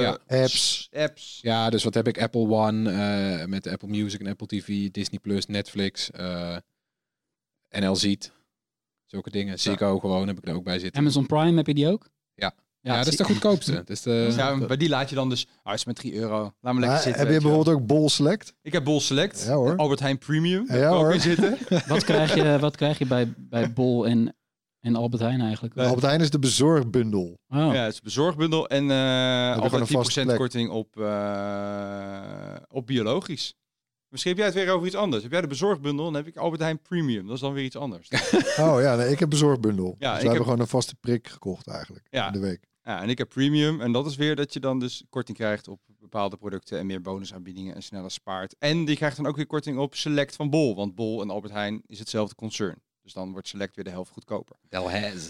[0.02, 0.18] Ja.
[0.28, 0.90] Apps.
[0.94, 1.40] apps.
[1.42, 2.22] Ja, dus wat heb ik?
[2.22, 6.58] Apple One eh, met Apple Music en Apple TV, Disney Plus, Netflix, eh
[7.80, 8.32] NL Ziet.
[9.06, 9.60] Zulke dingen.
[9.60, 11.02] Ziggo gewoon heb ik er ook bij zitten.
[11.02, 12.10] Amazon Prime, heb je die ook?
[12.36, 12.54] Ja.
[12.82, 13.72] Ja, dat is de goedkoopste.
[13.84, 15.48] Dat is de, Ja, bij die laat je dan dus...
[15.64, 16.52] Ah, is met 3 euro.
[16.62, 17.12] Laat me lekker Maar zitten.
[17.22, 18.54] heb je weet bijvoorbeeld ook Bol Select?
[18.62, 19.44] Ik heb Bol Select.
[19.48, 19.76] Ja, hoor.
[19.76, 20.66] Albert Heijn Premium.
[20.68, 21.14] Ja, Heb ik ook hoor.
[21.14, 21.58] in zitten.
[21.88, 24.36] Wat krijg je, wat krijg je bij, bij Bol en,
[24.80, 25.78] en Albert Heijn eigenlijk?
[25.78, 27.40] Albert Heijn is de bezorgbundel.
[27.48, 27.58] Oh.
[27.58, 28.68] Ja, het is een bezorgbundel.
[28.68, 30.38] En eh gewoon een altijd 10% vaste plek.
[30.38, 33.54] korting op, eh, op biologisch.
[34.10, 35.24] Misschien heb jij het weer over iets anders.
[35.24, 37.26] Heb jij de bezorgbundel, dan heb ik Albert Heijn Premium.
[37.26, 38.10] Dat is dan weer iets anders.
[38.60, 39.86] Oh ja, nee, ik heb bezorgbundel.
[39.86, 42.28] Ja, dus ik we hebben heb- gewoon een vaste prik gekocht eigenlijk Ja.
[42.28, 42.68] in de week.
[42.84, 43.82] Ja, en ik heb premium.
[43.82, 47.02] En dat is weer dat je dan dus korting krijgt op bepaalde producten en meer
[47.02, 48.56] bonusaanbiedingen en sneller spaart.
[48.60, 50.76] En die krijgt dan ook weer korting op Select van Bol.
[50.76, 52.82] Want Bol en Albert Heijn is hetzelfde concern.
[53.02, 54.56] Dus dan wordt Select weer de helft goedkoper.
[54.70, 55.30] Delhaize.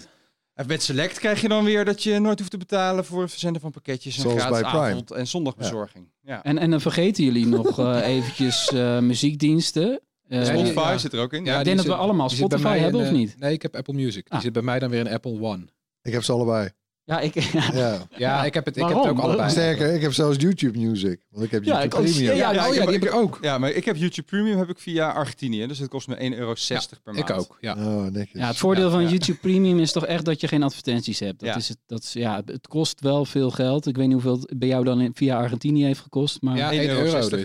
[0.60, 3.30] En met Select krijg je dan weer dat je nooit hoeft te betalen voor het
[3.30, 6.12] verzenden van pakketjes en Zoals gratis avond- en zondagbezorging.
[6.22, 6.42] Ja.
[6.44, 10.00] En, en dan vergeten jullie nog eh, eventjes eh, muziekdiensten.
[10.28, 10.98] Eh, Spotify ja.
[10.98, 11.44] zit er ook in.
[11.44, 13.38] Ja, Ja, ik denk dat we allemaal Spotify in, hebben, of niet?
[13.38, 14.24] Nee, ik heb Apple Music.
[14.24, 14.40] Die Ah.
[14.40, 15.64] zit bij mij dan weer in Apple One.
[16.02, 16.70] Ik heb ze allebei.
[17.10, 17.34] Ja, ik,
[17.72, 17.98] Ja.
[18.16, 19.50] Ja, ik heb het, ik heb het ook allebei.
[19.50, 21.20] Sterker, ik heb zelfs YouTube Music.
[21.30, 22.12] Want ik heb Ja, YouTube ik.
[22.12, 22.36] Premium.
[22.36, 23.38] Ja, ja, oh ik ja, die heb ik ook.
[23.42, 25.66] Ja, maar ik heb YouTube Premium heb ik via Argentinië.
[25.66, 27.18] Dus het kost me 1,60 euro per maand.
[27.18, 27.74] Ik ook, ja.
[27.78, 28.06] Oh.
[28.32, 29.08] Ja, het voordeel Ja, van ja.
[29.08, 31.40] YouTube Premium is toch echt dat je geen advertenties hebt.
[31.40, 31.56] Dat Ja.
[31.56, 33.86] is het, dat is, ja, het kost wel veel geld.
[33.86, 36.42] Ik weet niet hoeveel het bij jou dan via Argentinië heeft gekost.
[36.42, 37.44] Maar Ja, ja, 1 1,60 euro euro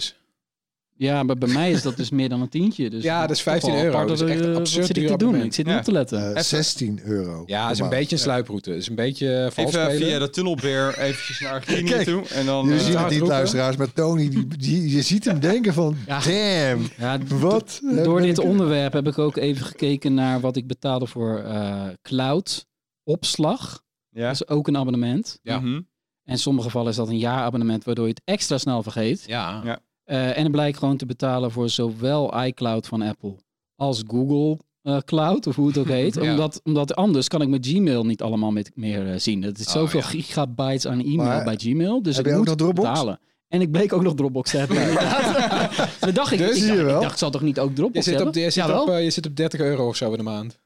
[0.98, 1.10] dus.
[1.24, 2.90] maar bij mij is dat dus meer dan een tientje.
[2.90, 4.06] Dus Ja, dat is toch wel 15 euro.
[4.06, 5.36] Dat is echt eh, een Wat absurd zit ik te doen?
[5.36, 5.80] Ik zit niet Ja.
[5.80, 6.36] op te letten.
[6.36, 7.44] Eh, 16 euro.
[7.46, 8.70] Ja, is een beetje een sluiproute.
[8.70, 10.08] Het is een beetje vals Even spelen.
[10.08, 12.28] via de tunnelbeer eventjes naar Argentinië toe.
[12.28, 12.72] En dan...
[12.72, 16.20] Eh, zien het niet, luisteraars, maar Tony, die, die, je ziet hem denken van, Ja.
[16.20, 17.80] damn, Ja, wat?
[18.04, 22.66] Door dit onderwerp heb ik ook even gekeken naar wat ik betaalde voor eh, cloud
[23.04, 23.82] opslag.
[24.10, 24.22] ja.
[24.26, 25.40] Dat is ook een abonnement.
[25.42, 25.56] Ja.
[25.56, 25.88] En
[26.26, 29.24] in sommige gevallen is dat een jaarabonnement, waardoor je het extra snel vergeet.
[29.28, 29.62] Ja.
[29.64, 29.80] Ja.
[30.06, 33.36] Eh, en het blijkt gewoon te betalen voor zowel iCloud van Apple
[33.76, 36.16] als Google eh, Cloud, of hoe het ook heet.
[36.24, 36.32] Ja.
[36.32, 39.42] omdat, omdat anders kan ik mijn Gmail niet allemaal met, meer eh, zien.
[39.44, 40.06] Het is Oh, zoveel ja.
[40.06, 42.02] gigabytes aan e-mail Maar bij Gmail.
[42.02, 42.90] Dus heb ik je ook moet nog Dropbox?
[42.90, 43.20] betalen.
[43.48, 44.78] En ik bleek ook nog Dropbox te hebben.
[44.82, 45.76] inderdaad.
[46.00, 48.06] Dan dacht ik, Dus ik, dacht, ik dacht, ik zal toch niet ook Je Dropbox
[48.06, 48.34] zit, hebben?
[48.34, 50.60] op, je, zit op, je zit op 30 euro of zo in de maand.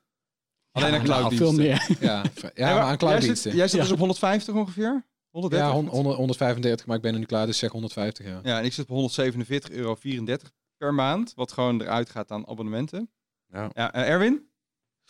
[0.72, 1.56] Alleen aan Ja, nou, clouddiensten.
[1.56, 1.98] veel meer.
[2.00, 2.24] Ja,
[2.56, 3.52] ja maar aan jij clouddiensten.
[3.52, 3.82] zit, jij zit Ja.
[3.84, 5.06] dus op 150 ongeveer?
[5.30, 5.68] 130?
[5.68, 8.40] Ja, hon- 100 135, maar ik ben er nu klaar, dus zeg 150, ja.
[8.44, 9.98] Ja, en ik zit op 147,34 euro
[10.78, 11.34] per maand.
[11.36, 13.10] Wat gewoon eruit gaat aan abonnementen.
[13.52, 13.70] Ja.
[13.74, 14.48] Ja, en Erwin?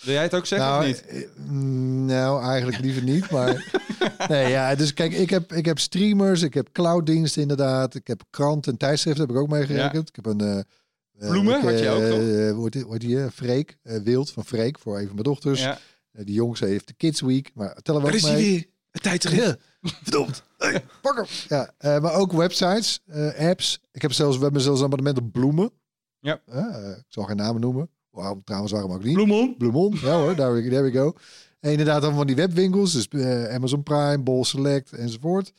[0.01, 1.05] Wil jij het ook zeggen nou, of niet?
[1.05, 3.71] eh, mm, nou, eigenlijk liever niet, maar...
[4.29, 8.23] nee, ja, dus kijk, ik heb, ik heb streamers, ik heb clouddiensten inderdaad, ik heb
[8.29, 10.09] kranten en tijdschriften heb ik ook meegerekend.
[10.09, 10.39] Ik heb een...
[10.41, 13.97] eh, eh, Bloemen ik, had je ook, eh, eh, die, heet die eh, Freek, eh,
[14.01, 15.61] Wild van Freek, voor een van mijn dochters.
[15.61, 15.77] Ja.
[16.11, 18.35] Eh, die jongste heeft de Kids Week, maar tellen we ook mee.
[18.35, 18.65] weer.
[18.91, 19.57] Het tijdschrift.
[19.81, 20.43] Verdomd.
[20.57, 21.25] Hey, pak hem.
[21.47, 23.81] Ja, eh, maar ook websites, eh, apps.
[23.91, 25.71] Ik heb zelfs, we hebben zelfs een abonnement op Bloemen.
[26.19, 26.41] Ja.
[26.45, 27.89] Eh, ik zal geen namen noemen.
[28.09, 29.13] Waarom, trouwens, waarom ook niet?
[29.13, 29.57] Bloemon?
[29.57, 29.97] Bloemon.
[30.01, 31.13] Ja hoor, we, there we go.
[31.59, 32.93] En inderdaad dan van die webwinkels.
[32.93, 35.53] Dus eh, Amazon Prime, Bol Select enzovoort.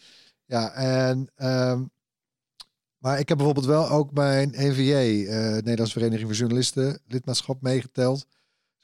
[0.45, 1.30] Ja, en...
[1.34, 1.82] ehm,
[2.99, 8.26] maar ik heb bijvoorbeeld wel ook mijn NVJ, eh Nederlandse Vereniging voor Journalisten, lidmaatschap meegeteld.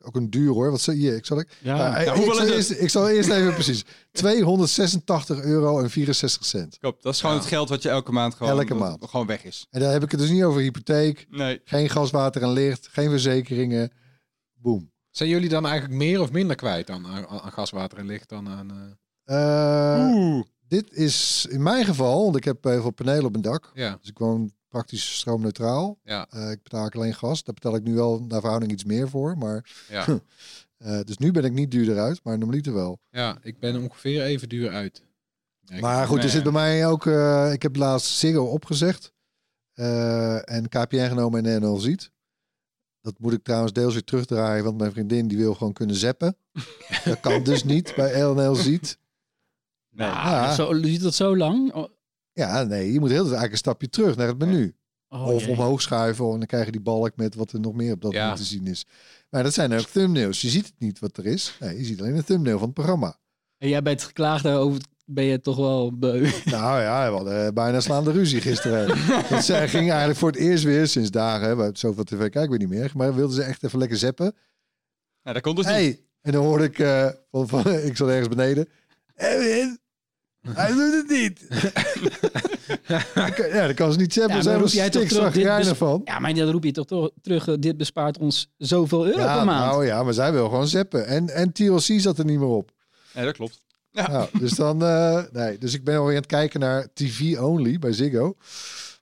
[0.03, 0.71] Ook een duur hoor.
[0.71, 1.17] Wat zie je?
[1.17, 1.59] Ik zal ik.
[1.63, 1.77] Ja.
[1.77, 2.57] Ja, ik, hoeveel zal is het?
[2.57, 3.85] eerst, ik zal eerst even precies.
[4.13, 6.79] 286 euro en 64 cent.
[6.81, 7.41] Koop, dat is gewoon Ja.
[7.41, 9.05] het geld wat je elke maand gewoon, Elke maand.
[9.11, 9.67] gewoon weg is.
[9.71, 11.61] En daar heb ik het dus niet over hypotheek, Nee.
[11.65, 13.93] geen gas, water en licht, geen verzekeringen.
[14.55, 14.91] Boom.
[15.11, 18.29] Zijn jullie dan eigenlijk meer of minder kwijt aan, aan, aan gas, water en licht
[18.29, 18.71] dan aan...
[18.71, 20.45] eh, Eh, Oeh.
[20.69, 23.71] dit is in mijn geval, want ik heb heel veel panelen op mijn dak.
[23.75, 25.99] ja, Dus ik woon praktisch stroomneutraal.
[26.03, 27.43] ja, Eh, ik betaal alleen gas.
[27.45, 29.39] Daar betaal ik nu wel naar verhouding iets meer voor.
[29.39, 30.05] Maar, ja.
[30.79, 32.99] eh, dus nu ben ik niet duurder uit, maar normaliter wel.
[33.11, 35.05] ja, ik ben ongeveer even duur uit.
[35.81, 37.07] Maar goed, er zit bij mij ook...
[37.07, 39.13] eh, ik heb laatst Ziggo opgezegd.
[39.73, 42.11] eh, en KPN genomen en NL ziet.
[43.01, 46.37] Dat moet ik trouwens deels weer terugdraaien, want mijn vriendin die wil gewoon kunnen zappen.
[47.05, 48.99] dat kan dus niet bij LNL ziet.
[49.91, 50.09] Nee.
[50.09, 50.55] Ja.
[50.55, 51.89] Zo, duurt dat zo lang?
[52.37, 54.75] Ja, nee, je moet heel eigenlijk een stapje terug naar het menu.
[55.09, 55.51] oh, of jee.
[55.51, 58.13] omhoog schuiven en dan krijg je die balk met wat er nog meer op dat
[58.13, 58.21] Ja.
[58.21, 58.87] moment te zien is.
[59.31, 60.41] Maar dat zijn ook thumbnails.
[60.41, 61.57] Je ziet het niet wat er is.
[61.61, 63.19] Nee, je ziet alleen een thumbnail van het programma.
[63.59, 66.31] En jij bent geklaagd daarover, ben je toch wel beu.
[66.45, 68.87] Nou ja, we hadden bijna slaande ruzie gisteren.
[69.31, 71.57] dat ze ging eigenlijk voor het eerst weer sinds dagen.
[71.57, 72.93] We zoveel tv kijken we niet meer.
[72.95, 74.35] Maar wilden ze echt even lekker zeppen.
[75.23, 75.75] Ja, dat komt dus niet.
[75.75, 78.69] Hey, en dan hoorde ik eh, van, van, ik zat ergens beneden.
[79.15, 79.79] Edwin,
[80.61, 81.47] hij doet het niet.
[83.53, 84.35] ja, dat kan ze niet Ja, zeppen.
[84.35, 86.01] maar Ze hebben roep jij er toch terug, dit stikzagrijnig bes- van.
[86.05, 89.37] Ja, maar dan roep je toch toch terug, eh, dit bespaart ons zoveel euro Ja,
[89.37, 89.71] per maand.
[89.71, 91.07] nou ja, maar zij wil gewoon zeppen.
[91.07, 92.71] En, en TLC zat er niet meer op.
[93.15, 93.61] Nee, dat klopt.
[93.93, 97.79] Nou, dus dan, eh, nee, dus ik ben alweer aan het kijken naar TV only
[97.79, 98.37] bij Ziggo.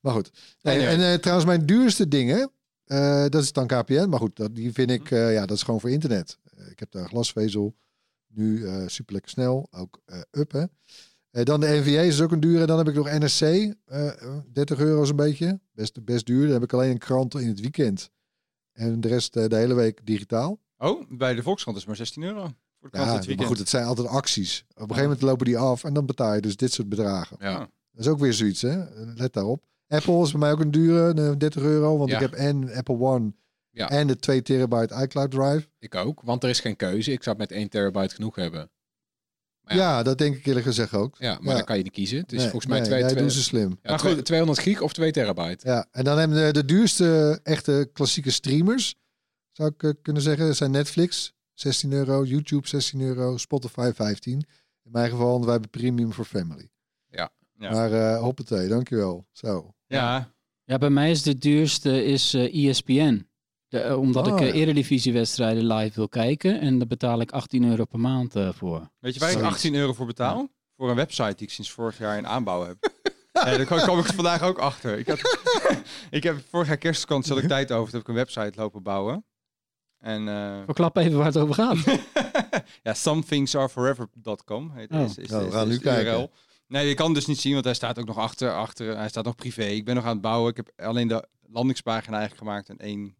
[0.01, 0.31] Maar goed.
[0.63, 0.87] Nee.
[0.87, 2.51] En eh, trouwens, mijn duurste dingen,
[2.85, 4.09] eh, dat is dan KPN.
[4.09, 6.39] Maar goed, dat, die vind ik, eh, ja, dat is gewoon voor internet.
[6.71, 7.75] Ik heb daar glasvezel,
[8.29, 10.65] nu eh super lekker snel, ook eh, up hè.
[11.35, 12.67] Eh, dan de NVA is ook een dure.
[12.67, 13.43] Dan heb ik nog NSC,
[13.85, 14.11] eh,
[14.53, 15.61] 30 euro zo'n beetje.
[15.73, 16.43] Best, best duur.
[16.43, 18.11] Dan heb ik alleen een krant in het weekend.
[18.73, 20.59] En de rest eh, de hele week digitaal.
[20.79, 22.41] Oh, bij de Volkskrant is het maar 16 euro.
[22.41, 23.49] Voor de krant Ja, maar weekend.
[23.49, 24.65] goed, het zijn altijd acties.
[24.69, 27.37] Op een gegeven moment lopen die af en dan betaal je dus dit soort bedragen.
[27.41, 27.59] Ja.
[27.59, 28.85] Dat is ook weer zoiets, hè?
[29.15, 29.65] Let daarop.
[29.89, 31.97] Apple is bij mij ook een dure, eh, 30 euro.
[31.99, 32.17] Want Ja.
[32.17, 33.33] ik heb en Apple One
[33.71, 33.91] Ja.
[33.91, 35.67] en de 2 terabyte iCloud Drive.
[35.79, 37.13] Ik ook, want er is geen keuze.
[37.13, 38.71] Ik zou met 1 terabyte genoeg hebben.
[39.65, 39.83] Maar Ja.
[39.97, 40.03] ja.
[40.03, 41.17] dat denk ik eerlijk gezegd ook.
[41.19, 41.55] Ja, maar Ja.
[41.57, 42.19] dan kan je niet kiezen.
[42.19, 43.79] Het is Nee, volgens mij nee, twee, nee, twee, doen ze slim.
[43.83, 44.25] ja, Maar goed.
[44.25, 45.69] 200 gig of 2 terabyte.
[45.69, 48.95] Ja, en dan hebben de, de duurste echte klassieke streamers,
[49.53, 54.33] zou ik eh, kunnen zeggen, dat zijn Netflix, 16 euro, YouTube 16 euro, Spotify 15.
[54.83, 56.69] In mijn geval, want wij hebben premium voor family.
[57.11, 57.33] Ja.
[57.59, 57.71] Ja.
[57.71, 59.27] Maar eh hoppatee, dankjewel.
[59.33, 59.75] Zo.
[59.87, 60.33] Ja,
[60.67, 63.27] Ja, bij mij is de duurste is eh ESPN.
[63.75, 64.53] De, eh, omdat Oh, ik ja.
[64.53, 66.61] eredivisiewedstrijden live wil kijken.
[66.61, 68.91] En daar betaal ik 18 euro per maand eh, voor.
[69.01, 69.55] Weet je waar ik Zoiets.
[69.55, 70.49] 18 euro voor betaal?
[70.77, 72.77] Voor een website die ik sinds vorig jaar in aanbouw heb.
[73.33, 74.99] ja, daar kwam, ik vandaag ook achter.
[74.99, 75.21] Ik, had,
[76.11, 77.85] ik heb vorig jaar kerstkant zat ik tijd over.
[77.91, 79.25] Toen heb ik een website lopen bouwen.
[79.99, 81.77] En eh, Verklap even waar het over gaat.
[82.83, 85.01] ja, somethingsAreForever.com heet Oh.
[85.01, 85.81] is, is, Nou, we is- gaan nu URL.
[85.81, 86.31] kijken.
[86.67, 88.97] Nee, je kan dus niet zien, want hij staat ook nog achter, achter.
[88.97, 89.65] Hij staat nog privé.
[89.65, 90.51] Ik ben nog aan het bouwen.
[90.51, 93.15] Ik heb alleen de landingspagina eigenlijk gemaakt en één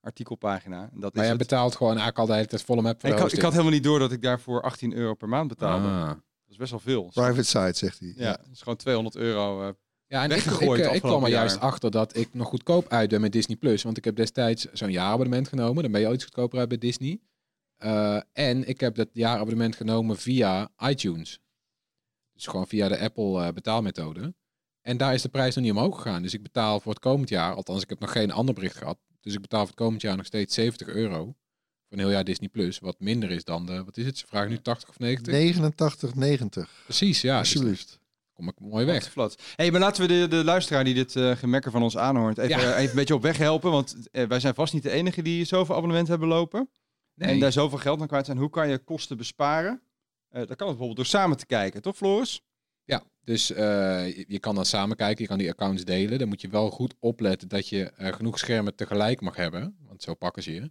[0.00, 0.82] artikelpagina.
[0.92, 1.38] En dat Maar is jij het.
[1.38, 3.72] betaalt gewoon eigenlijk al de hele tijd volle map voor Ik had, ik had helemaal
[3.72, 5.86] niet door dat ik daarvoor 18 euro per maand betaalde.
[5.88, 6.06] Ah.
[6.08, 7.10] Dat is best wel veel.
[7.12, 8.12] Private site, zegt hij.
[8.16, 9.62] Ja, het is gewoon 200 euro.
[9.62, 9.72] eh,
[10.06, 13.08] Ja, en ik, ik, eh, ik kwam er juist achter dat ik nog goedkoop uit
[13.10, 13.82] ben met Disney Plus.
[13.82, 15.82] Want ik heb destijds zo'n jaarabonnement genomen.
[15.82, 17.20] Dan ben je al iets goedkoper uit bij Disney.
[17.76, 21.40] Eh, en ik heb dat jaarabonnement genomen via iTunes.
[22.32, 24.34] Dus gewoon via de Apple eh, betaalmethode.
[24.82, 26.22] En daar is de prijs nog niet omhoog gegaan.
[26.22, 28.98] Dus ik betaal voor het komend jaar, althans ik heb nog geen ander bericht gehad.
[29.20, 31.24] Dus ik betaal voor het komend jaar nog steeds 70 euro.
[31.24, 32.78] Voor een heel jaar Disney Plus.
[32.78, 34.18] Wat minder is dan de, wat is het?
[34.18, 35.34] Ze vragen nu 80 of 90?
[36.64, 36.68] 89,90.
[36.84, 37.38] Precies, ja.
[37.40, 37.98] Dus Alsjeblieft.
[38.32, 39.10] kom ik mooi weg.
[39.10, 39.42] Flat.
[39.56, 42.60] hey, maar laten we de, de luisteraar die dit eh, gemekker van ons aanhoort even,
[42.60, 42.76] Ja.
[42.76, 43.70] even een beetje op weg helpen.
[43.70, 46.70] Want eh, wij zijn vast niet de enige die zoveel abonnementen hebben lopen.
[47.14, 47.28] Nee.
[47.30, 48.38] En daar zoveel geld aan kwijt zijn.
[48.38, 49.82] Hoe kan je kosten besparen?
[50.28, 52.42] Eh dat kan het bijvoorbeeld door samen te kijken, toch Floris?
[52.90, 56.18] Ja, dus eh, je, kan dan samen kijken, je kan die accounts delen.
[56.18, 59.76] Dan moet je wel goed opletten dat je eh, genoeg schermen tegelijk mag hebben.
[59.86, 60.70] Want zo pakken ze je.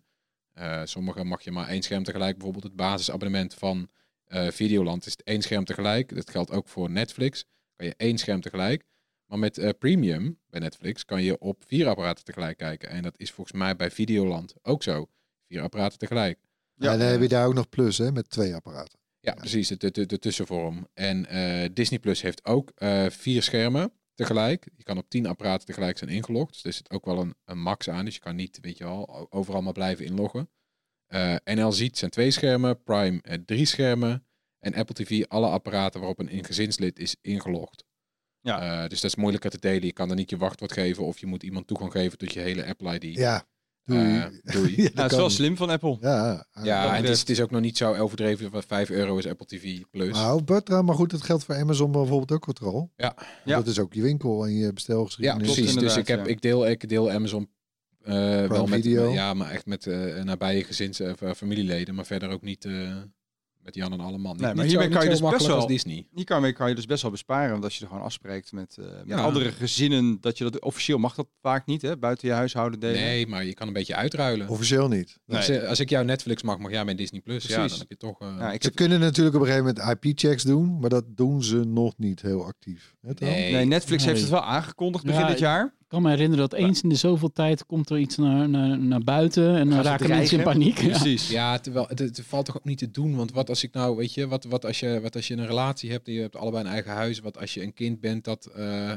[0.53, 2.33] Eh sommige mag je maar één scherm tegelijk.
[2.33, 3.89] Bijvoorbeeld het basisabonnement van
[4.29, 6.15] eh, Videoland is het één scherm tegelijk.
[6.15, 7.45] Dat geldt ook voor Netflix.
[7.75, 8.83] Kan je één scherm tegelijk.
[9.25, 12.89] Maar met eh, Premium bij Netflix kan je op vier apparaten tegelijk kijken.
[12.89, 15.09] En dat is volgens mij bij Videoland ook zo.
[15.47, 16.39] Vier apparaten tegelijk.
[16.75, 18.99] Ja, en dan heb je daar ook nog plus, hè, met twee apparaten.
[19.21, 20.87] Ja, precies, de, de, de tussenvorm.
[20.93, 24.69] En eh, Disney Plus heeft ook eh, vier schermen tegelijk.
[24.75, 26.53] Je kan op tien apparaten tegelijk zijn ingelogd.
[26.53, 28.05] Dus er zit ook wel een, een max aan.
[28.05, 30.49] Dus je kan niet, weet je wel, overal maar blijven inloggen.
[31.07, 34.23] Eh NL Ziet zijn twee schermen, Prime drie schermen.
[34.59, 37.85] En Apple TV alle apparaten waarop een gezinslid is ingelogd.
[38.41, 38.87] Ja.
[38.87, 39.85] Dus dat is moeilijker te delen.
[39.85, 42.39] Je kan er niet je wachtwoord geven of je moet iemand toegang geven tot je
[42.39, 43.17] hele Apple ID.
[43.17, 43.47] Ja,
[43.89, 44.17] doei.
[44.17, 44.73] Eh, doei.
[44.75, 45.97] Ja, Ja, dat het is wel slim van Apple.
[46.01, 48.51] Ja, Ja, en het is, het is ook nog niet zo overdreven.
[48.51, 50.11] Wat 5 euro is Apple TV Plus.
[50.13, 52.91] Nou, Bertram, maar goed, dat geldt voor Amazon bijvoorbeeld ook control.
[52.95, 53.15] Ja.
[53.45, 53.55] Ja.
[53.55, 55.53] Dat is ook je winkel en je Ja, bestelgeschiedenis.
[55.53, 55.75] precies.
[55.75, 56.31] Dus ik, heb, ja.
[56.31, 57.49] ik, deel, ik deel Amazon
[58.03, 59.11] eh, wel met, Video.
[59.11, 62.95] ja, maar echt met eh nabije gezins- of eh, familieleden, maar verder ook niet eh,
[63.63, 64.33] met Jan en allemaal.
[64.33, 66.07] Niet, Nee, maar hiermee kan je dus best wel- Disney.
[66.13, 69.03] Hiermee kan je dus best wel besparen, omdat je er gewoon afspreekt met, eh, met
[69.05, 69.21] Ja.
[69.21, 70.17] andere gezinnen.
[70.21, 71.97] Dat je dat officieel mag dat vaak niet, hè?
[71.97, 73.01] Buiten je huishouden delen.
[73.01, 74.47] Nee, maar je kan een beetje uitruilen.
[74.47, 75.17] Officieel niet.
[75.25, 75.37] Nee.
[75.37, 77.45] Als, als ik jouw Netflix mag, mag jij mijn Disney Plus.
[77.45, 78.21] Ja, dan heb je toch.
[78.21, 81.03] eh, Ja, ik Ze heb, kunnen natuurlijk op een gegeven moment IP-checks doen, maar dat
[81.07, 82.95] doen ze nog niet heel actief.
[83.01, 83.51] Nee.
[83.51, 84.11] nee, Netflix Nee.
[84.11, 85.77] heeft het wel aangekondigd begin dit jaar.
[85.89, 88.79] Ik kan me herinneren dat eens in de zoveel tijd komt er iets naar, naar,
[88.79, 90.77] naar buiten en dan raken mensen in paniek.
[90.81, 90.87] Ja.
[90.87, 91.29] Precies.
[91.29, 93.15] Ja, terwijl het, het valt toch ook niet te doen.
[93.15, 95.45] Want wat als ik nou, weet je, wat, wat, als je, wat als je een
[95.47, 97.19] relatie hebt en je hebt allebei een eigen huis.
[97.19, 98.91] Wat als je een kind bent dat eh,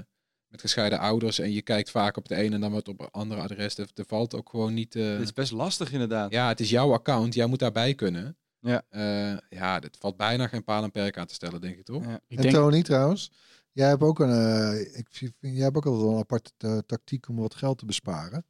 [0.49, 3.11] met gescheiden ouders en je kijkt vaak op de ene en dan wat op een
[3.11, 3.79] andere adres.
[3.79, 4.95] Er, er valt ook gewoon niet.
[4.97, 6.33] eh, Het is best lastig inderdaad.
[6.33, 7.35] Ja, het is jouw account.
[7.35, 8.37] Jij moet daarbij kunnen.
[8.61, 8.83] Ja.
[8.89, 12.05] Eh, ja, het valt bijna geen paal en perk aan te stellen, denk ik toch?
[12.05, 12.21] Ja.
[12.29, 13.31] Ik En denk, Tony trouwens,
[13.73, 17.29] jij hebt ook een, eh, ik vind, jij hebt ook altijd wel een aparte tactiek
[17.29, 18.45] om wat geld te besparen.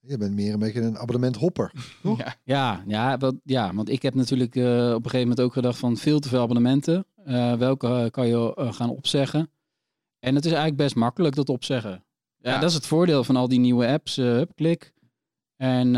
[0.00, 1.72] Je bent meer een beetje een abonnement-hopper.
[2.02, 2.18] Toch?
[2.18, 2.34] Ja.
[2.44, 5.78] ja, ja, wat, ja, want ik heb natuurlijk eh, op een gegeven moment ook gedacht
[5.78, 7.06] van veel te veel abonnementen.
[7.24, 9.50] Eh, welke kan je gaan opzeggen?
[10.18, 12.04] En het is eigenlijk best makkelijk dat opzeggen.
[12.36, 12.58] Ja, Ja.
[12.60, 14.20] dat is het voordeel van al die nieuwe apps.
[14.54, 14.92] klik.
[15.56, 15.90] En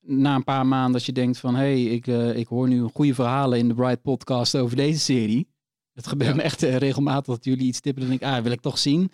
[0.00, 1.54] na een paar maanden dat je denkt van...
[1.54, 5.51] hé, hey, ik, ik hoor nu goede verhalen in de Bright podcast over deze serie.
[5.94, 6.36] Het gebeurt Ja.
[6.36, 8.26] me echt eh, regelmatig dat jullie iets tippen en denk ik...
[8.28, 9.10] ah, wil ik toch zien.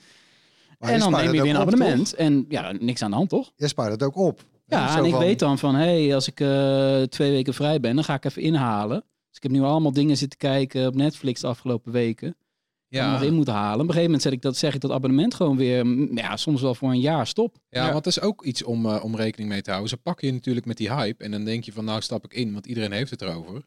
[0.79, 2.15] Maar en je dan neem je weer een op, abonnement.
[2.15, 3.53] En ja, niks aan de hand, toch?
[3.57, 4.45] Jij spaart het ook op.
[4.67, 7.81] Ja, en ik van- weet dan van, hé, hey, als ik eh, twee weken vrij
[7.81, 9.01] ben, dan ga ik even inhalen.
[9.29, 12.37] Dus ik heb nu allemaal dingen zitten kijken op Netflix de afgelopen weken.
[12.89, 13.73] Die ik nog in moeten halen.
[13.75, 16.37] Op een gegeven moment zeg ik dat, zeg ik dat abonnement gewoon weer, mm, ja,
[16.37, 17.57] soms wel voor een jaar stop.
[17.69, 17.93] Ja, Ja.
[17.93, 19.91] want dat is ook iets om, eh, om rekening mee te houden.
[19.91, 22.35] Ze pakken je natuurlijk met die hype en dan denk je van nou stap ik
[22.35, 23.63] in, want iedereen heeft het erover.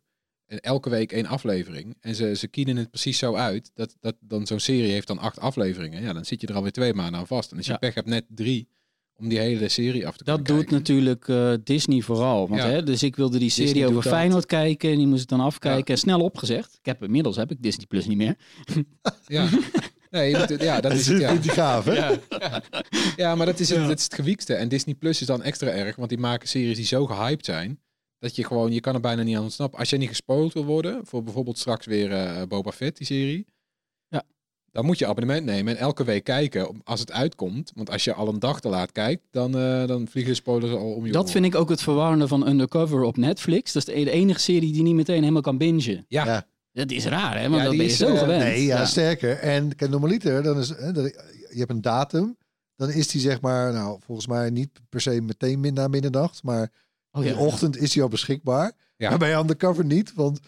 [0.51, 1.95] En elke week één aflevering.
[2.01, 5.17] En ze, ze kienen het precies zo uit dat, dat dan zo'n serie heeft dan
[5.19, 6.01] acht afleveringen.
[6.01, 7.51] Ja, dan zit je er alweer twee maanden aan vast.
[7.51, 7.77] En als je Ja.
[7.77, 8.67] pech hebt net drie
[9.15, 10.73] om die hele serie af te Dat doet kijken.
[10.73, 12.47] natuurlijk eh, Disney vooral.
[12.49, 12.67] Want, Ja.
[12.69, 14.13] hè, dus ik wilde die serie over dat.
[14.13, 15.97] Feyenoord kijken en die moest ik dan afkijken.
[15.97, 16.73] Snel opgezegd.
[16.79, 18.35] Ik heb inmiddels heb ik Disney Plus niet meer.
[19.27, 19.47] Ja.
[20.09, 21.19] Nee, je moet- ja, dat is het.
[21.19, 21.35] Ja.
[21.41, 22.15] gaaf, hè?
[23.15, 23.87] Ja, maar dat is, het, Ja.
[23.87, 24.53] dat is het gewiekste.
[24.53, 27.79] En Disney Plus is dan extra erg, want die maken series die zo gehyped zijn,
[28.21, 29.79] dat je gewoon, je kan er bijna niet aan ontsnappen.
[29.79, 33.45] Als jij niet gespoild wil worden, voor bijvoorbeeld straks weer eh, Boba Fett, die serie,
[34.07, 34.23] Ja.
[34.71, 37.71] dan moet je abonnement nemen en elke week kijken als het uitkomt.
[37.75, 40.71] Want als je al een dag te laat kijkt, dan, eh, dan vliegen de spoilers
[40.73, 43.71] al om je Dat vind ik ook het verwarrende van Undercover op Netflix.
[43.73, 46.05] Dat is de enige serie die niet meteen helemaal kan bingen.
[46.07, 46.49] Ja, Ja.
[46.73, 47.49] Dat is raar, hè?
[47.49, 48.43] Want Ja, dat ben je is, zo eh, gewend.
[48.43, 49.37] Nee, ja, sterker.
[49.37, 51.05] En kijk, normaliter, dan is, hè, dat-
[51.51, 52.37] je hebt een datum.
[52.75, 56.43] Dan is die zeg maar, nou, volgens mij niet per se meteen na middernacht.
[56.43, 56.71] Maar
[57.11, 58.71] Oh, de ochtend is die al beschikbaar.
[58.97, 59.09] Ja.
[59.09, 60.13] Maar bij Undercover niet.
[60.13, 60.39] Want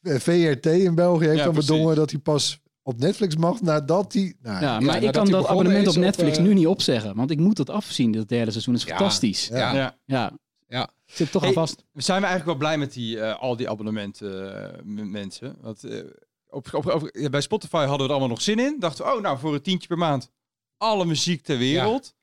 [0.00, 1.70] eh, VRT in België heeft Ja, dan precies.
[1.70, 4.34] bedongen dat hij pas op Netflix mag nadat hij...
[4.40, 7.14] Nou, Ja, maar ik hij kan dat abonnement op op, Netflix eh, nu niet opzeggen.
[7.16, 8.12] Want ik moet dat afzien.
[8.12, 8.88] Dat derde seizoen is Ja.
[8.88, 9.46] fantastisch.
[9.48, 9.74] Ja, Ja.
[9.74, 9.96] Ja.
[10.04, 10.32] ja.
[10.68, 10.82] Ja.
[11.06, 11.84] Ik zit toch Hey, aan vast.
[11.94, 15.56] Zijn we eigenlijk wel blij met die, eh, al die abonnementen mensen?
[15.60, 16.00] Want eh,
[16.48, 18.76] op, op, op- ja, bij Spotify hadden we er allemaal nog zin in.
[18.78, 20.30] Dachten we, oh nou, voor een tientje per maand
[20.76, 22.14] alle muziek ter wereld.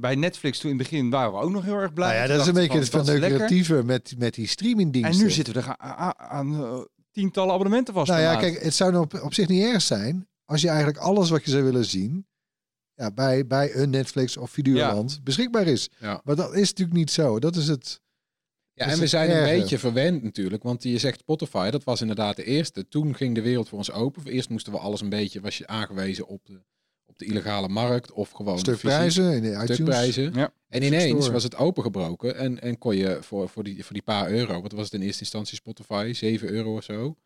[0.00, 2.08] Bij Netflix toen in het begin waren we ook nog heel erg blij.
[2.08, 5.20] nou ja, dat is een beetje het verneukeratieve met, met die streamingdiensten.
[5.20, 5.76] En nu zitten we er
[6.16, 6.80] aan, eh,
[7.10, 8.10] tientallen abonnementen vast.
[8.10, 8.40] Nou ja, maand.
[8.40, 11.44] kijk, het zou nou op, op zich niet erg zijn als je eigenlijk alles wat
[11.44, 12.26] je zou willen zien
[12.94, 15.88] ja, bij, bij een Netflix of Videoland beschikbaar is.
[15.98, 16.20] Ja.
[16.24, 17.38] Maar dat is natuurlijk niet zo.
[17.38, 18.00] Dat is het.
[18.72, 20.62] Ja, en we het zijn een beetje verwend natuurlijk.
[20.62, 22.88] Want je zegt Spotify, dat was inderdaad de eerste.
[22.88, 24.26] Toen ging de wereld voor ons open.
[24.26, 26.60] Eerst moesten we alles een beetje, was je aangewezen op de,
[27.16, 28.12] op de illegale markt.
[28.12, 28.88] Of gewoon stuk fysiek.
[28.96, 29.74] prijzen in de iTunes.
[29.74, 30.32] Stukprijzen.
[30.34, 30.52] Ja.
[30.68, 31.32] En ineens Store.
[31.32, 32.36] was het opengebroken.
[32.36, 35.00] En, en kon je voor, voor, die, voor die paar euro, wat was het in
[35.02, 36.10] eerste instantie Spotify?
[36.14, 37.16] 7 euro of zo.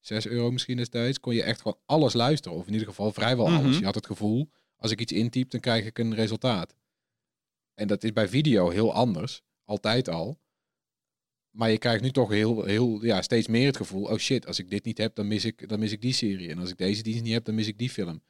[0.00, 1.20] 6 euro misschien destijds.
[1.20, 2.58] Kon je echt gewoon alles luisteren.
[2.58, 3.56] Of in ieder geval vrijwel Mhm.
[3.56, 3.78] alles.
[3.78, 6.74] Je had het gevoel, als ik iets intyp, dan krijg ik een resultaat.
[7.74, 9.42] En dat is bij video heel anders.
[9.64, 10.38] Altijd al.
[11.50, 14.58] Maar je krijgt nu toch heel, heel, ja, steeds meer het gevoel, oh shit, als
[14.58, 16.48] ik dit niet heb, dan mis ik, dan mis ik die serie.
[16.50, 18.22] En als ik deze dienst niet heb, dan mis ik die film.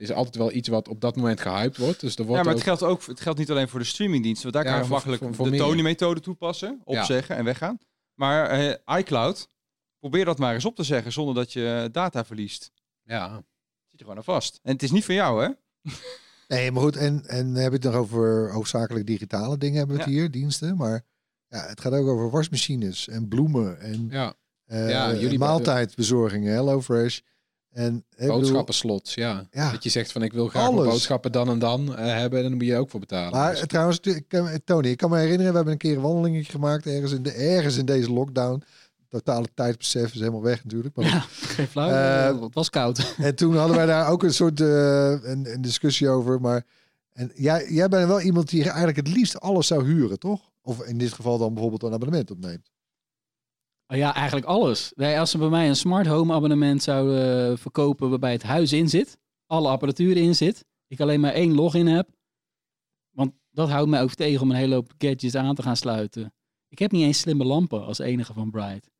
[0.00, 2.00] Is altijd wel iets wat op dat moment gehyped wordt.
[2.00, 3.84] Dus er wordt Ja, maar ook- het geldt ook het geldt niet alleen voor de
[3.86, 4.42] streamingdiensten.
[4.52, 5.56] Want daar Ja, kan je voor- makkelijk voor- voor de.
[5.56, 7.78] Tony-methode toepassen, opzeggen en weggaan.
[8.14, 9.48] Maar eh, iCloud,
[9.98, 12.70] probeer dat maar eens op te zeggen zonder dat je data verliest.
[13.02, 13.34] ja,
[13.86, 14.60] Zit je gewoon aan vast.
[14.62, 15.48] En het is niet van jou, hè?
[16.48, 16.96] Nee, maar goed.
[16.96, 20.76] En, en heb je het nog over hoofdzakelijk digitale dingen hebben we het hier, diensten.
[20.76, 21.04] Maar
[21.48, 24.34] ja, het gaat ook over wasmachines en bloemen en ja.
[24.64, 27.20] eh, Ja, jullie- maaltijdbezorgingen, HelloFresh.
[27.72, 29.46] En Boodschappenslots, ja.
[29.50, 29.70] Ja.
[29.72, 32.44] Dat je zegt van ik wil graag mijn boodschappen dan en dan eh, hebben en
[32.48, 33.30] dan moet je ook voor betalen.
[33.32, 36.02] Maar Dus- trouwens, ik kan- Tony, ik kan me herinneren, we hebben een keer een
[36.02, 38.62] wandelingetje gemaakt ergens in, de, ergens in deze lockdown.
[39.08, 40.96] Totale tijdsbesef is helemaal weg natuurlijk.
[40.96, 41.20] Maar Ja,
[41.56, 41.88] geen flauw.
[41.90, 43.14] Eh, het was koud.
[43.18, 46.40] En toen hadden wij daar ook een soort eh, een, een discussie over.
[46.40, 46.64] Maar
[47.12, 50.40] en jij, jij bent wel iemand die eigenlijk het liefst alles zou huren, toch?
[50.62, 52.70] Of in dit geval dan bijvoorbeeld een abonnement opneemt.
[53.90, 54.92] Oh ja, eigenlijk alles.
[54.94, 58.88] Nee, als ze bij mij een smart home abonnement zouden verkopen waarbij het huis in
[58.88, 62.08] zit, alle apparatuur in zit, ik alleen maar één login heb.
[63.10, 66.34] Want dat houdt mij ook tegen om een hele hoop gadgets aan te gaan sluiten.
[66.68, 68.90] Ik heb niet eens slimme lampen als enige van Bright.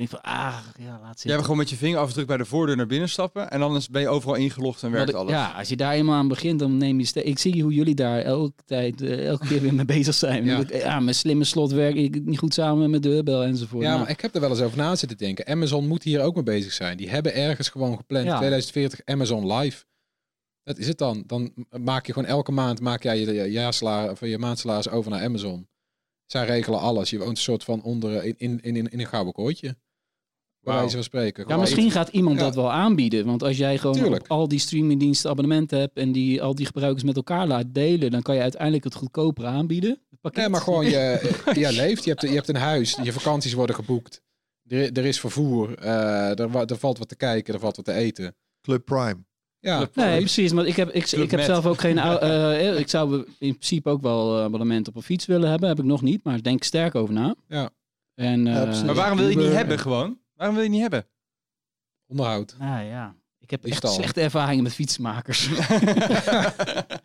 [0.00, 1.30] Denk van, ah, ja, laat Jij zitten.
[1.30, 3.50] hebt gewoon met je vingerafdruk bij de voordeur naar binnen stappen.
[3.50, 5.32] En dan ben je overal ingelogd en werkt ik- alles.
[5.32, 7.12] Ja, als je daar eenmaal aan begint, dan neem je...
[7.22, 10.44] Ik zie hoe jullie daar elke tijd, eh, elke keer weer mee bezig zijn.
[10.44, 10.62] Ja.
[10.68, 13.82] Ja, mijn slimme slot werk ik niet goed samen met mijn deurbel enzovoort.
[13.82, 15.46] ja, Nou, maar ik heb er wel eens over na zitten denken.
[15.46, 16.96] Amazon moet hier ook mee bezig zijn.
[16.96, 18.36] Die hebben ergens gewoon gepland Ja.
[18.36, 19.84] 2040 Amazon Live.
[20.62, 21.24] Dat is het dan.
[21.26, 25.10] Dan maak je gewoon elke maand maak jij je, je, jaarsalaris of je maandsalaris over
[25.10, 25.68] naar Amazon.
[26.26, 27.10] Zij regelen alles.
[27.10, 29.76] Je woont een soort van onder in, in, in, in een gouden kooitje.
[30.60, 31.44] Bij wijze van spreken.
[31.48, 32.42] Ja, misschien gaat iemand Ja.
[32.44, 33.26] dat wel aanbieden.
[33.26, 37.16] Want als jij gewoon al die streamingdiensten abonnementen hebt en die al die gebruikers met
[37.16, 39.90] elkaar laat delen, dan kan je uiteindelijk het goedkoper aanbieden.
[40.10, 40.40] Het pakket.
[40.40, 42.04] Nee, maar gewoon je, je leeft.
[42.04, 42.98] Je hebt, je hebt een huis.
[43.02, 44.22] Je vakanties worden geboekt.
[44.68, 45.74] Er, er is vervoer.
[45.78, 47.54] eh, er, er valt wat te kijken.
[47.54, 48.34] Er valt wat te eten.
[48.62, 49.16] Club Prime.
[49.58, 50.52] Ja, Nee, precies.
[50.52, 51.98] Maar ik heb, ik, Club ik heb zelf ook geen.
[51.98, 55.68] eh, ik zou in principe ook wel eh, abonnement op een fiets willen hebben.
[55.68, 57.34] Heb ik nog niet, maar ik denk er sterk over na.
[57.48, 57.70] Ja.
[58.14, 58.82] En, Ja, eh.
[58.84, 60.18] Maar waarom wil je het niet hebben gewoon?
[60.40, 61.10] Waarom wil je het niet hebben?
[62.06, 62.54] onderhoud.
[62.58, 65.48] Nou ja, ik heb echt slechte ervaringen met fietsmakers.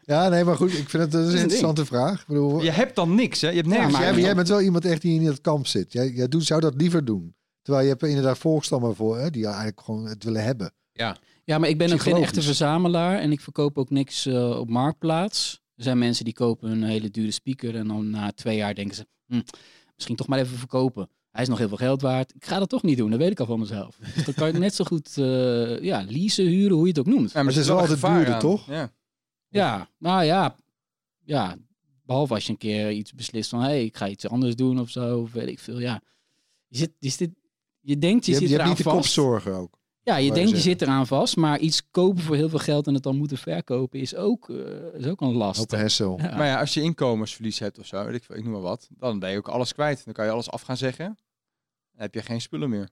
[0.06, 0.74] Ja, nee, maar goed.
[0.74, 2.22] Ik vind het dat is een interessante vraag.
[2.22, 3.50] Ik bedoel, Je hebt dan niks, hè?
[3.50, 3.94] Je hebt nergens.
[3.94, 5.92] maar jij, bent wel iemand echt die in het kamp zit.
[5.92, 7.36] Jij, jij doet, zou dat liever doen.
[7.62, 10.74] Terwijl je hebt inderdaad volkstammen voor, hè, die eigenlijk gewoon het willen hebben.
[10.92, 14.70] Ja, maar ik ben ook geen echte verzamelaar en ik verkoop ook niks eh, op
[14.70, 15.62] marktplaats.
[15.76, 18.96] Er zijn mensen die kopen een hele dure speaker en dan na twee jaar denken
[18.96, 19.42] ze, hm,
[19.96, 21.10] misschien toch maar even verkopen.
[21.36, 22.34] Hij is nog heel veel geld waard.
[22.36, 23.98] Ik ga dat toch niet doen, dat weet ik al van mezelf.
[24.16, 27.06] Dus dan kan je net zo goed eh ja, leasen, huren, hoe je het ook
[27.06, 27.32] noemt.
[27.32, 28.68] Ja, het er is zit wel altijd duurder, toch?
[28.68, 28.92] Ja.
[29.48, 30.56] Ja, nou ja,
[31.24, 31.56] ja,
[32.04, 34.80] behalve als je een keer iets beslist van, hé, hey, ik ga iets anders doen
[34.80, 35.80] of zo, of weet ik veel.
[35.80, 36.02] Ja,
[36.68, 37.32] je, zit, je, zit,
[37.80, 38.96] je denkt je, Je, hebt- zit je hebt eraan niet de vast.
[38.96, 39.78] kopzorgen ook.
[40.04, 42.94] Ja, je denkt je zit eraan vast, maar iets kopen voor heel veel geld en
[42.94, 44.56] het dan moeten verkopen is ook, eh,
[45.00, 45.60] is ook een last.
[45.62, 46.20] Op Hessel.
[46.22, 46.36] Ja.
[46.38, 48.88] Maar ja, als je inkomensverlies hebt of zo, weet ik, veel, ik noem maar wat,
[48.92, 50.06] dan ben je ook alles kwijt.
[50.06, 51.18] Dan kan je alles af gaan zeggen.
[51.96, 52.90] Dan heb je geen spullen meer.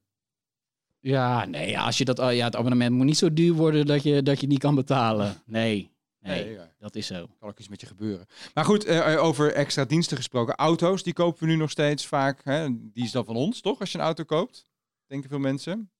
[0.99, 4.23] Ja, nee, als je dat, ja, het abonnement moet niet zo duur worden dat je,
[4.23, 5.41] dat je niet kan betalen.
[5.45, 6.71] Nee, nee, Nee, ja.
[6.79, 7.27] dat is zo.
[7.39, 8.25] kan ook iets met je gebeuren.
[8.53, 10.55] Maar goed, eh, eh, over extra diensten gesproken.
[10.55, 12.43] Auto's, die kopen we nu nog steeds vaak.
[12.43, 12.67] Hè?
[12.91, 13.79] Die is dan van ons, toch?
[13.79, 14.65] Als je een auto koopt,
[15.07, 15.91] denken veel mensen.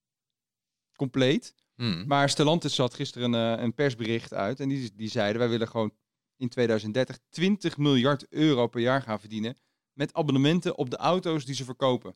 [0.95, 1.55] Compleet.
[1.75, 2.03] Hmm.
[2.07, 4.59] Maar Stellantis zat gisteren een, eh, een persbericht uit.
[4.59, 5.93] En die, die zeiden, wij willen gewoon
[6.37, 9.57] in 2030 20 miljard euro per jaar gaan verdienen.
[9.93, 12.15] Met abonnementen op de auto's die ze verkopen.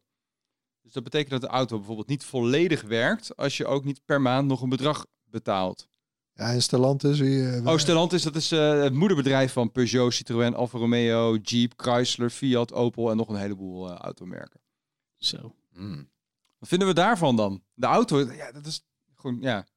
[0.88, 3.38] Dus dat betekent dat de auto bijvoorbeeld niet volledig werkt.
[3.38, 5.88] Als je ook niet per maand nog een bedrag betaalt.
[6.34, 7.20] Ja, en Stellantis.
[7.20, 11.74] Wie, eh, Oh, Stellantis, dat is eh, het moederbedrijf van Peugeot, Citroën, Alfa Romeo, Jeep,
[11.76, 14.62] Chrysler, Fiat, Opel en nog een heleboel eh, automerken.
[15.16, 15.56] Zo.
[15.74, 16.10] Hmm.
[16.58, 17.64] Wat vinden we daarvan dan?
[17.74, 19.68] De auto, ja, dat is gewoon, ja.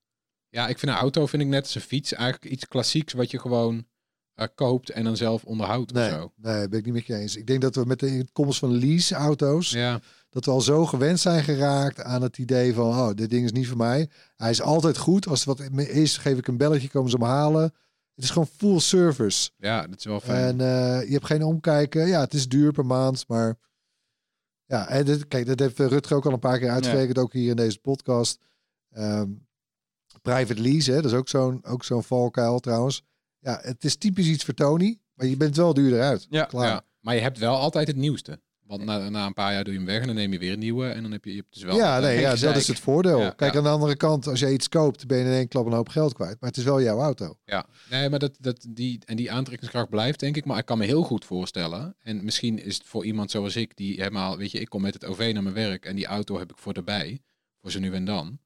[0.48, 3.30] Ja, ik vind een auto vind ik net als een fiets eigenlijk iets klassieks wat
[3.30, 3.86] je gewoon
[4.34, 6.32] eh, koopt en dan zelf onderhoudt nee, of zo.
[6.36, 7.36] nee, ben ik niet met je eens.
[7.36, 11.20] Ik denk dat we met de komst van leaseauto's, Ja, dat we al zo gewend
[11.20, 14.08] zijn geraakt aan het idee van, oh, dit ding is niet voor mij.
[14.36, 15.26] Hij is altijd goed.
[15.26, 17.62] Als het wat is, geef ik een belletje, komen ze hem halen.
[18.14, 19.50] Het is gewoon full service.
[19.56, 20.60] ja, dat is wel fijn.
[20.60, 22.06] En eh, je hebt geen omkijken.
[22.06, 23.58] Ja, het is duur per maand, maar
[24.64, 27.50] ja, en dit, kijk, dat heeft Rutger ook al een paar keer uitgerekend, ook hier
[27.50, 28.38] in deze podcast.
[28.90, 29.28] Ehm,
[30.22, 33.02] private lease, hè, dat is ook zo'n ook zo'n valkuil trouwens.
[33.38, 36.26] Ja, het is typisch iets voor Tony, maar je bent wel duurder uit.
[36.30, 36.66] Ja, Klaar.
[36.66, 38.40] ja, maar je hebt wel altijd het nieuwste.
[38.70, 40.52] Want na, na een paar jaar doe je hem weg en dan neem je weer
[40.52, 40.88] een nieuwe.
[40.88, 43.20] En dan heb je, je hebt dus wel ja, nee, ja, dat is het voordeel.
[43.20, 43.59] Ja, Kijk, ja.
[43.59, 45.88] aan de andere kant, als je iets koopt, ben je in één klap een hoop
[45.88, 46.37] geld kwijt.
[46.40, 47.37] Maar het is wel jouw auto.
[47.44, 50.44] Ja, nee, maar dat, dat, die, en die aantrekkingskracht blijft, denk ik.
[50.44, 51.96] Maar ik kan me heel goed voorstellen.
[52.02, 54.94] En misschien is het voor iemand zoals ik, die helemaal, weet je, ik kom met
[54.94, 57.22] het OV naar mijn werk en die auto heb ik voor erbij,
[57.61, 58.38] voor ze nu en dan.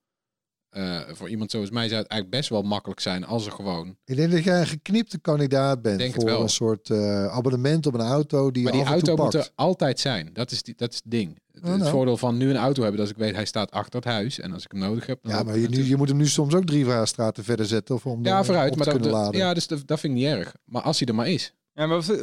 [0.75, 3.97] Eh, voor iemand zoals mij zou het eigenlijk best wel makkelijk zijn als er gewoon.
[4.05, 6.43] Ik denk dat jij een geknipte kandidaat bent Denk voor wel.
[6.43, 9.23] een soort eh, abonnement op een auto die Maar je die af en toe auto
[9.25, 9.47] moet pakt.
[9.47, 10.31] er altijd zijn.
[10.33, 11.39] Dat is, die, dat is het ding.
[11.53, 11.91] Het, Oh, het nou.
[11.91, 14.41] voordeel van nu een auto hebben, dat ik weet, hij staat achter het huis.
[14.41, 15.19] En als ik hem nodig heb.
[15.23, 17.95] dan Ja, maar je, nu, je moet hem nu soms ook drie straten verder zetten
[17.95, 18.71] of om de- Ja, vooruit.
[18.73, 19.41] op Maar te dat, laden.
[19.41, 20.55] ja, dus dat, dat vind ik niet erg.
[20.65, 21.53] Maar als hij er maar is.
[21.73, 22.21] Ja, maar wat-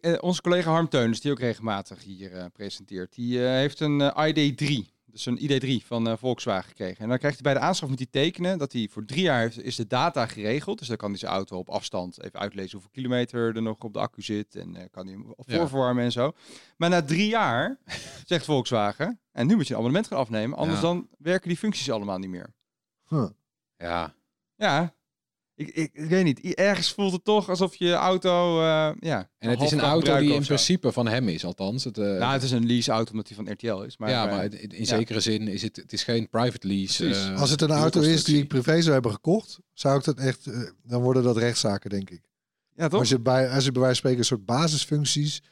[0.00, 4.28] eh, onze collega Harm Teunis, die ook regelmatig hier eh, presenteert, die heeft een eh,
[4.28, 5.38] ID3, dus een
[5.82, 6.98] ID3 van eh, Volkswagen gekregen.
[7.02, 9.40] En dan krijgt hij bij de aanschaf moet hij tekenen dat hij voor drie jaar
[9.40, 10.78] heeft, is de data geregeld.
[10.78, 13.92] Dus dan kan hij zijn auto op afstand even uitlezen hoeveel kilometer er nog op
[13.92, 15.56] de accu zit en eh, kan hij hem Ja.
[15.56, 16.32] voorverwarmen en zo.
[16.76, 17.78] Maar na drie jaar
[18.26, 20.86] zegt Volkswagen, en nu moet je een abonnement gaan afnemen, anders Ja.
[20.86, 22.54] dan werken die functies allemaal niet meer.
[23.08, 23.28] Huh.
[23.76, 24.14] Ja,
[24.56, 24.94] Ja,
[25.56, 26.54] ik, ik, ik weet niet.
[26.54, 29.30] Ergens voelt het toch alsof je auto, eh, ja.
[29.38, 31.84] en het is een auto die in principe van hem is, althans.
[31.84, 33.96] Het, eh, Nou, het is een leaseauto omdat die van RTL is.
[33.96, 34.84] Maar, ja, eh, maar in, in ja.
[34.84, 37.08] zekere zin is het, het is geen private lease.
[37.14, 40.18] Eh, Als het een auto is die ik privé zou hebben gekocht, zou ik dat
[40.18, 42.22] echt, eh, dan worden dat rechtszaken, denk ik.
[42.76, 43.00] ja, toch?
[43.00, 45.42] Als je, bij, als je bij wijze van spreken een soort basisfuncties,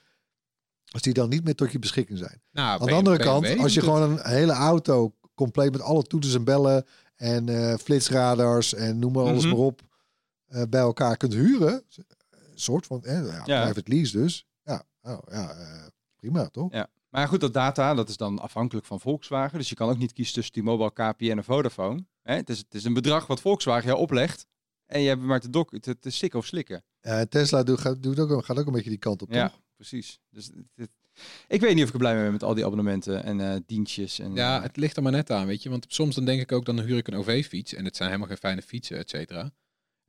[0.90, 2.42] als die dan niet meer tot je beschikking zijn.
[2.52, 6.02] Nou, Aan de andere BMW kant, als je gewoon een hele auto compleet met alle
[6.02, 6.86] toeters en bellen
[7.16, 9.54] en eh, flitsradars en noem maar alles Mhm.
[9.54, 9.80] maar op,
[10.52, 11.84] eh, bij elkaar kunt huren,
[12.30, 13.64] een soort van eh, ja, Ja.
[13.64, 14.46] private lease dus.
[14.62, 15.86] Ja, oh, ja eh,
[16.16, 16.72] prima toch?
[16.72, 16.90] Ja.
[17.08, 19.58] Maar goed, dat data, dat is dan afhankelijk van Volkswagen.
[19.58, 22.04] Dus je kan ook niet kiezen tussen T-Mobile, KPN en Vodafone.
[22.22, 22.34] Hè?
[22.34, 24.46] Het, is, het is een bedrag wat Volkswagen jou oplegt.
[24.86, 26.84] En je hebt maar te, dok te, te stikken of slikken.
[27.00, 29.60] Eh, Tesla doet, gaat, doet ook, gaat ook een beetje die kant op, Ja, toch?
[29.76, 30.20] precies.
[30.30, 30.90] Dus het- het-
[31.48, 33.56] ik weet niet of ik er blij mee ben met al die abonnementen en eh,
[33.66, 34.18] dienstjes.
[34.18, 35.70] En, Ja, het ligt er maar net aan, weet je.
[35.70, 37.74] Want soms dan denk ik ook, dan huur ik een OV-fiets.
[37.74, 39.50] En het zijn helemaal geen fijne fietsen, et cetera.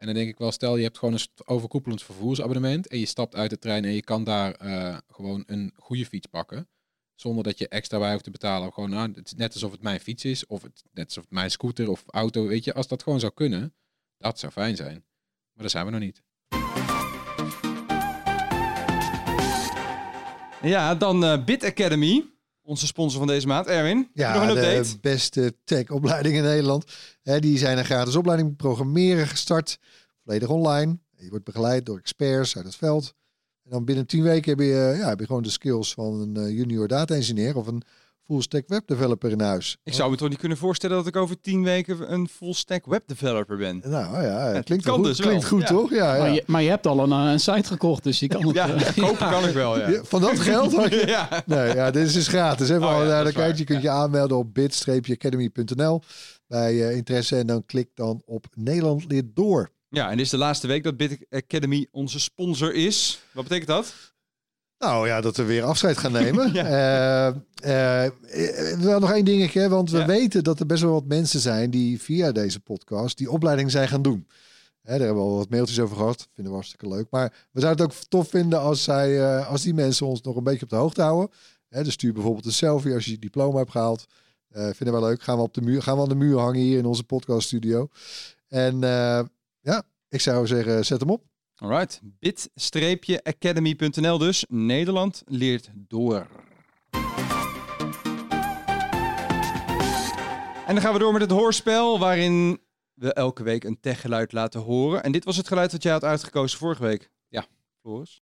[0.03, 2.87] En dan denk ik wel, stel je hebt gewoon een overkoepelend vervoersabonnement.
[2.87, 6.27] En je stapt uit de trein en je kan daar eh, gewoon een goede fiets
[6.27, 6.69] pakken.
[7.15, 8.73] Zonder dat je extra bij hoeft te betalen.
[8.73, 10.45] Gewoon, nou, het net alsof het mijn fiets is.
[10.45, 12.73] Of het, net alsof mijn scooter of auto, weet je.
[12.73, 13.73] Als dat gewoon zou kunnen,
[14.17, 15.05] dat zou fijn zijn.
[15.53, 16.21] Maar daar zijn we nog niet.
[20.61, 22.32] ja, dan eh Bit Academy.
[22.65, 23.67] Onze sponsor van deze maand.
[23.67, 24.97] Erwin, Ja, nog een de update?
[25.01, 26.85] beste tech-opleiding in Nederland.
[27.21, 29.79] Hè, die zijn een gratis opleiding programmeren gestart.
[30.23, 30.97] Volledig online.
[31.17, 33.13] Je wordt begeleid door experts uit het veld.
[33.63, 36.37] En dan binnen tien weken heb je, ja, heb je gewoon de skills van een
[36.37, 37.83] eh, junior data engineer of een
[38.25, 39.77] full stack web developer in huis.
[39.83, 42.85] Ik zou me toch niet kunnen voorstellen dat ik over tien weken een full stack
[42.85, 43.81] webdeveloper ben.
[43.85, 45.67] Nou ja, het klinkt, kan goed, dus klinkt goed Ja.
[45.67, 45.89] toch?
[45.89, 46.21] Ja, ja.
[46.21, 48.55] Maar, je, maar je hebt al een, eh, een site gekocht, dus je kan het...
[48.55, 51.07] Ja, eh, kopen kan ik wel, Van dat geld had je...
[51.17, 51.43] ja.
[51.45, 52.69] Nee, ja, dit is dus gratis.
[52.69, 53.49] Hè, voor Oh ja, alle dat is duidelijkheid.
[53.49, 53.59] waar.
[53.59, 56.01] Je kunt je aanmelden op bit-academy.nl
[56.47, 57.37] bij eh, interesse.
[57.37, 59.71] En dan klik dan op Nederland leert door.
[59.89, 63.21] Ja, en dit is de laatste week dat Bit Academy onze sponsor is.
[63.31, 63.93] Wat betekent dat?
[64.83, 66.51] Nou ja, dat we weer afscheid gaan nemen.
[66.55, 70.05] Eh, eh, eh, wel nog één dingetje, want we Ja.
[70.05, 73.87] weten dat er best wel wat mensen zijn die via deze podcast die opleiding zijn
[73.87, 74.27] gaan doen.
[74.81, 76.27] Hè, daar hebben we al wat mailtjes over gehad.
[76.33, 77.07] Vinden we hartstikke leuk.
[77.09, 80.43] Maar we zouden het ook tof vinden als, zij, als die mensen ons nog een
[80.43, 81.29] beetje op de hoogte houden.
[81.69, 84.05] Hè, dus stuur bijvoorbeeld een selfie als je je diploma hebt gehaald.
[84.49, 85.21] Eh vinden we leuk.
[85.23, 87.87] Gaan we, op de muur, gaan we aan de muur hangen hier in onze podcaststudio.
[88.47, 89.21] En eh,
[89.61, 91.23] ja, ik zou zeggen, zet hem op.
[91.55, 94.45] Alright, bit-academy.nl dus.
[94.49, 96.27] Nederland leert door.
[100.67, 102.61] En dan gaan we door met het hoorspel, waarin
[102.93, 105.03] we elke week een techgeluid laten horen.
[105.03, 107.11] En dit was het geluid dat jij had uitgekozen vorige week.
[107.27, 107.45] Ja.
[107.81, 108.21] Floris?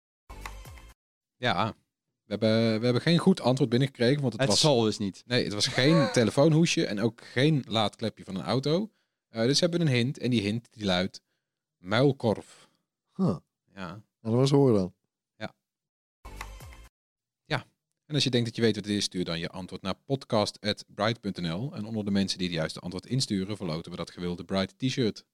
[1.36, 1.74] Ja,
[2.24, 4.60] we hebben, we hebben geen goed antwoord binnengekregen, want het, Het was...
[4.60, 5.22] zal dus niet.
[5.26, 8.90] Nee, het was geen telefoonhoesje en ook geen laadklepje van een auto.
[9.28, 11.22] Eh, dus we hebben een hint en die hint die luidt
[11.78, 12.61] muilkorf.
[13.14, 13.36] Huh.
[13.74, 13.86] Ja.
[13.86, 14.92] Nou, dat was horen dan.
[18.12, 19.94] En als je denkt dat je weet wat het is, stuur dan je antwoord naar
[19.94, 21.74] podcast.bright.nl.
[21.74, 25.24] En onder de mensen die het juiste antwoord insturen, verloten we dat gewilde Bright t-shirt.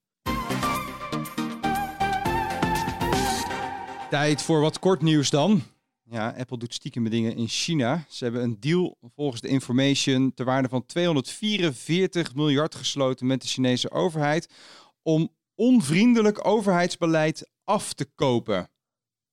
[4.11, 5.63] Tijd voor wat kort nieuws dan.
[6.03, 8.05] Ja, Apple doet stiekem dingen in China.
[8.09, 13.49] Ze hebben een deal volgens de information ter waarde van 244 miljard gesloten met de
[13.49, 14.49] Chinese overheid
[15.03, 18.71] om onvriendelijk overheidsbeleid af te kopen.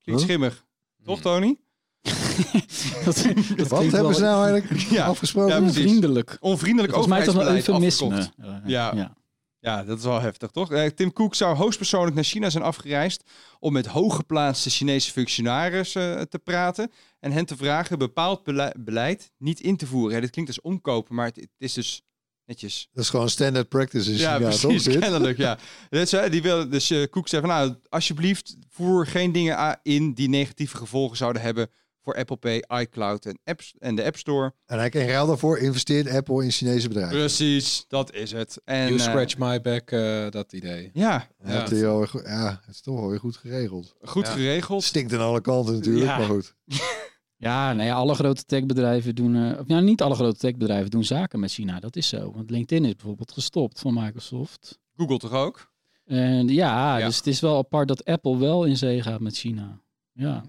[0.01, 0.29] Klinkt Huh?
[0.29, 0.65] schimmig,
[1.03, 1.23] toch Hmm.
[1.23, 1.57] Tony?
[3.05, 3.25] dat,
[3.57, 5.53] dat Wat hebben ze nou eigenlijk Ja, afgesproken?
[5.53, 5.77] ja, precies.
[5.81, 6.38] Onvriendelijk.
[6.39, 8.31] Onvriendelijk Volgens mij toch een eufemisme.
[8.38, 8.91] Eh, Ja.
[8.95, 9.13] ja.
[9.59, 10.71] Ja, dat is wel heftig, toch?
[10.71, 13.23] Eh, Tim Cook zou hoogstpersoonlijk naar China zijn afgereisd
[13.59, 19.31] om met hooggeplaatste Chinese functionarissen eh, te praten en hen te vragen bepaald bele- beleid
[19.38, 20.15] niet in te voeren.
[20.15, 22.01] Ja, dit klinkt als omkopen, maar het, het is dus
[22.45, 22.89] netjes.
[22.93, 24.47] Dat is gewoon standard practice in ja, toch?
[24.47, 24.99] precies, Dit?
[24.99, 25.57] kennelijk, ja.
[25.89, 30.13] Dus, eh, die wil, dus eh, Cook zei van, nou, alsjeblieft, voer geen dingen in
[30.13, 31.69] die negatieve gevolgen zouden hebben
[32.05, 34.53] voor Apple Pay, iCloud en, apps, en de App Store.
[34.65, 37.17] En hij in ruil daarvoor investeert Apple in Chinese bedrijven.
[37.17, 38.61] Precies, dat is het.
[38.65, 40.89] En, You eh, scratch my back, eh, dat idee.
[40.93, 41.61] ja, Ja, Ja.
[41.61, 41.79] het, is
[42.23, 43.95] ja, het is toch wel weer goed geregeld.
[44.01, 44.31] goed Ja.
[44.33, 44.83] geregeld.
[44.83, 46.17] Stinkt aan alle kanten natuurlijk, Ja.
[46.17, 46.53] maar goed.
[47.45, 51.03] Ja, nou ja, alle grote techbedrijven doen, eh, of nou niet alle grote techbedrijven doen
[51.03, 51.79] zaken met China.
[51.79, 52.31] Dat is zo.
[52.35, 54.79] Want LinkedIn is bijvoorbeeld gestopt van Microsoft.
[54.95, 55.71] Google toch ook?
[56.05, 57.05] En ja, Ja.
[57.05, 59.79] dus het is wel apart dat Apple wel in zee gaat met China.
[60.13, 60.43] Ja.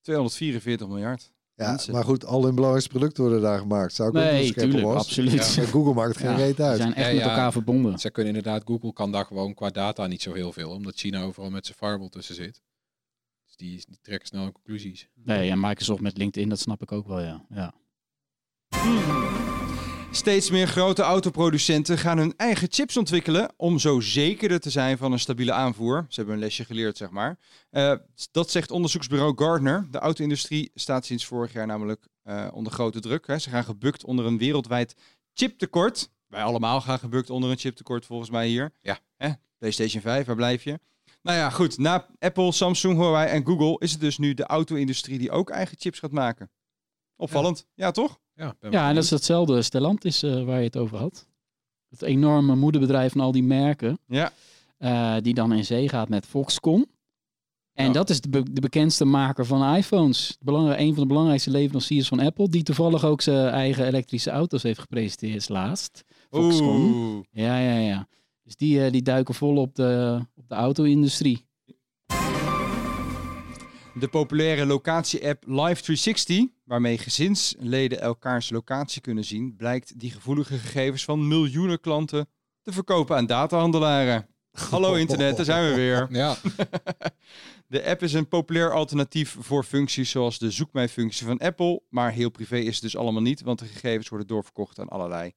[0.00, 1.32] 244 miljard.
[1.56, 1.92] Ja, Mensen.
[1.92, 3.92] maar goed, al hun belangrijkste producten worden daar gemaakt.
[3.94, 4.96] Zou ik ook Nee, Apple tuurlijk, was.
[5.04, 5.56] absoluut.
[5.56, 6.76] Maar Google maakt geen Ja, reet uit.
[6.76, 7.30] zijn echt Ja, met ja.
[7.30, 7.98] elkaar verbonden.
[7.98, 11.22] Zij kunnen inderdaad, Google kan daar gewoon qua data niet zo heel veel, omdat China
[11.22, 12.62] overal met zijn firewall tussen zit.
[13.56, 15.08] Dus die, die trekken snel conclusies.
[15.14, 17.46] Nee, en Microsoft met LinkedIn, dat snap ik ook wel, ja.
[17.48, 17.74] ja.
[20.10, 25.12] Steeds meer grote autoproducenten gaan hun eigen chips ontwikkelen om zo zekerder te zijn van
[25.12, 26.06] een stabiele aanvoer.
[26.08, 27.38] Ze hebben een lesje geleerd, zeg maar.
[27.70, 27.94] Eh,
[28.30, 29.86] dat zegt onderzoeksbureau Gardner.
[29.90, 33.26] De auto-industrie staat sinds vorig jaar namelijk eh, onder grote druk.
[33.26, 33.38] Hè.
[33.38, 34.96] Ze gaan gebukt onder een wereldwijd
[35.32, 36.10] chiptekort.
[36.26, 38.72] Wij allemaal gaan gebukt onder een chiptekort volgens mij hier.
[38.80, 38.98] Ja.
[39.16, 39.30] Hè?
[39.58, 40.78] PlayStation 5, waar blijf je?
[41.24, 41.78] Nou ja, goed.
[41.78, 45.76] Na Apple, Samsung, Huawei en Google is het dus nu de auto-industrie die ook eigen
[45.80, 46.50] chips gaat maken.
[47.16, 47.66] Opvallend.
[47.74, 48.18] Ja, toch?
[48.34, 51.26] Ja, ben Ja, en dat is hetzelfde Stellantis eh waar je het over had.
[51.88, 53.98] Het enorme moederbedrijf van al die merken.
[54.06, 54.32] Ja.
[54.78, 56.86] eh, die dan in zee gaat met Foxconn.
[57.72, 57.92] En Ja.
[57.92, 60.36] dat is de, be- de bekendste maker van iPhones.
[60.40, 62.48] Belangrijk, een van de belangrijkste leveranciers van Apple.
[62.48, 66.04] Die toevallig ook zijn eigen elektrische auto's heeft gepresenteerd laatst.
[66.30, 66.92] Foxconn.
[66.94, 67.24] Oeh.
[67.30, 68.08] Ja, ja, ja.
[68.44, 71.46] Dus die, eh, die duiken vol op de, op de auto-industrie.
[73.94, 76.34] De populaire locatie-app Live360,
[76.64, 82.28] waarmee gezinsleden elkaars locatie kunnen zien, blijkt die gevoelige gegevens van miljoenen klanten
[82.62, 84.28] te verkopen aan datahandelaren.
[84.50, 86.08] Hallo internet, daar zijn we weer.
[86.20, 86.36] Ja,
[87.66, 91.82] De app is een populair alternatief voor functies zoals de zoek mij functie van Apple,
[91.88, 95.32] maar heel privé is het dus allemaal niet, want de gegevens worden doorverkocht aan allerlei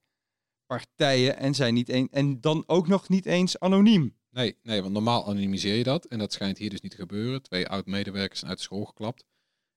[0.68, 4.15] partijen en zijn niet een, en dan ook nog niet eens anoniem.
[4.32, 6.05] nee, nee, want normaal anonimiseer je dat.
[6.05, 7.41] En dat schijnt hier dus niet te gebeuren.
[7.41, 9.26] Twee oud-medewerkers zijn uit school geklapt.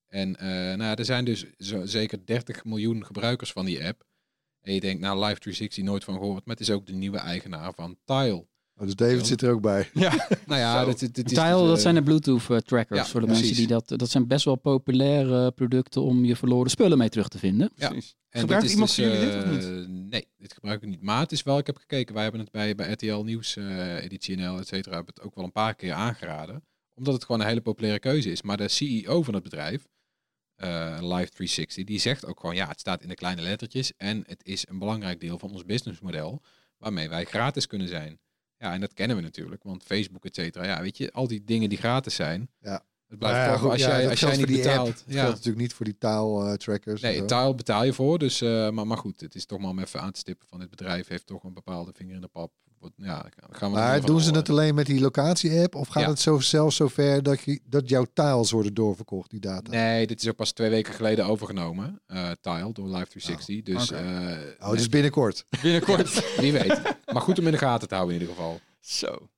[0.07, 4.05] En eh, nou, er zijn dus zo, zeker 30 miljoen gebruikers van die app.
[4.61, 6.45] En je denkt, nou, Live360 nooit van gehoord.
[6.45, 8.47] Maar het is ook de nieuwe eigenaar van Tile.
[8.81, 9.91] Oh, dus David zit er ook bij.
[9.93, 13.07] Ja, Nou ja, dit, dit, dit is Tile, dus, dat eh, zijn de Bluetooth-trackers ja,
[13.07, 13.45] voor de precies.
[13.45, 13.99] mensen die dat...
[13.99, 17.71] Dat zijn best wel populaire producten om je verloren spullen mee terug te vinden.
[17.75, 17.89] Ja.
[17.89, 18.17] precies.
[18.31, 20.11] En Gebruikt dit iemand van jullie dit of eh, niet?
[20.11, 21.03] Nee, dit gebruik ik niet.
[21.03, 24.05] Maar het is wel, ik heb gekeken, wij hebben het bij, bij RTL Nieuws, eh,
[24.05, 26.65] editie NL, et cetera, hebben het ook wel een paar keer aangeraden.
[26.95, 28.43] Omdat het gewoon een hele populaire keuze is.
[28.43, 29.87] Maar de CEO van het bedrijf,
[30.57, 33.93] eh Live360, die zegt ook gewoon, ja, het staat in de kleine lettertjes.
[33.97, 36.43] En het is een belangrijk deel van ons businessmodel,
[36.79, 38.21] waarmee wij gratis kunnen zijn.
[38.61, 41.45] Ja, en dat kennen we natuurlijk, want Facebook, et cetera, ja, weet je, al die
[41.45, 42.51] dingen die gratis zijn.
[42.61, 42.85] Ja.
[43.09, 44.65] Het blijft ja, goed, als ja, jij, dat als jij niet die app.
[44.65, 44.87] betaalt.
[44.87, 45.21] Dat ja.
[45.21, 47.01] geldt natuurlijk niet voor die taal-trackers.
[47.01, 48.19] Nee, taal betaal je voor.
[48.19, 50.61] Dus, eh, maar, maar goed, het is toch maar om even aan te stippen van
[50.61, 52.53] dit bedrijf heeft toch een bepaalde vinger in de pap.
[52.97, 54.41] Ja, gaan we Maar doen ze horen.
[54.41, 55.75] het alleen met die locatie-app?
[55.75, 56.09] Of gaat Ja.
[56.09, 59.71] het zo, zelfs zover dat, je, dat jouw tiles worden doorverkocht, die data?
[59.71, 62.01] Nee, dit is ook pas twee weken geleden overgenomen.
[62.07, 63.63] eh Tile door Live 360.
[63.63, 64.01] dus oké.
[64.59, 65.45] eh, Oh, dus binnenkort.
[65.63, 66.25] Binnenkort.
[66.41, 66.81] wie weet.
[67.13, 68.61] Maar goed om in de gaten te houden in ieder geval.
[68.81, 69.29] Zo.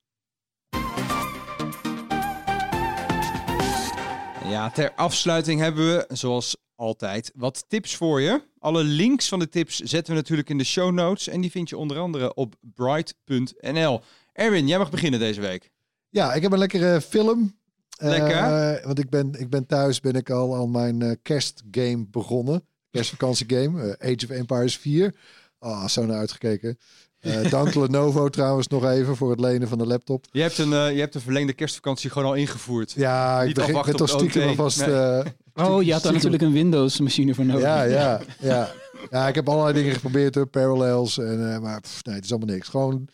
[4.49, 8.43] Ja, ter afsluiting hebben we, zoals altijd, wat tips voor je.
[8.63, 11.29] Alle links van de tips zetten we natuurlijk in de show notes.
[11.29, 14.01] En die vind je onder andere op bright.nl.
[14.33, 15.71] Erwin, jij mag beginnen deze week.
[16.09, 17.57] Ja, ik heb een lekkere film.
[17.99, 18.37] Lekker.
[18.37, 22.67] Eh, want ik ben, ik ben thuis, ben ik al aan mijn eh, kerstgame begonnen.
[22.91, 25.15] Kerstvakantiegame, eh, Age of Empires 4.
[25.59, 26.79] Ah, zo naar uitgekeken.
[27.23, 30.25] Eh dank Lenovo trouwens nog even voor het lenen van de laptop.
[30.31, 32.93] Je hebt een, eh, je hebt een verlengde kerstvakantie gewoon al ingevoerd.
[32.93, 34.87] Ja, ik Niet op toch de stiekem alvast...
[34.87, 34.95] Nee.
[34.95, 35.27] eh,
[35.67, 37.63] Oh, je had daar natuurlijk een Windows-machine voor nodig.
[37.63, 38.71] Ja, ja, ja.
[39.11, 41.19] Ja, ik heb allerlei dingen geprobeerd, hoor, parallels.
[41.19, 42.69] En, eh, maar pff, nee, het is allemaal niks.
[42.69, 43.09] Gewoon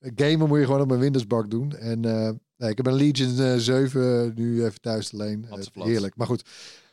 [0.00, 1.76] gamen moet je gewoon op mijn Windowsbak doen.
[1.76, 5.46] En eh, nee, ik heb een Legion eh, 7 nu even thuis te leen.
[5.72, 6.42] Heerlijk, maar goed.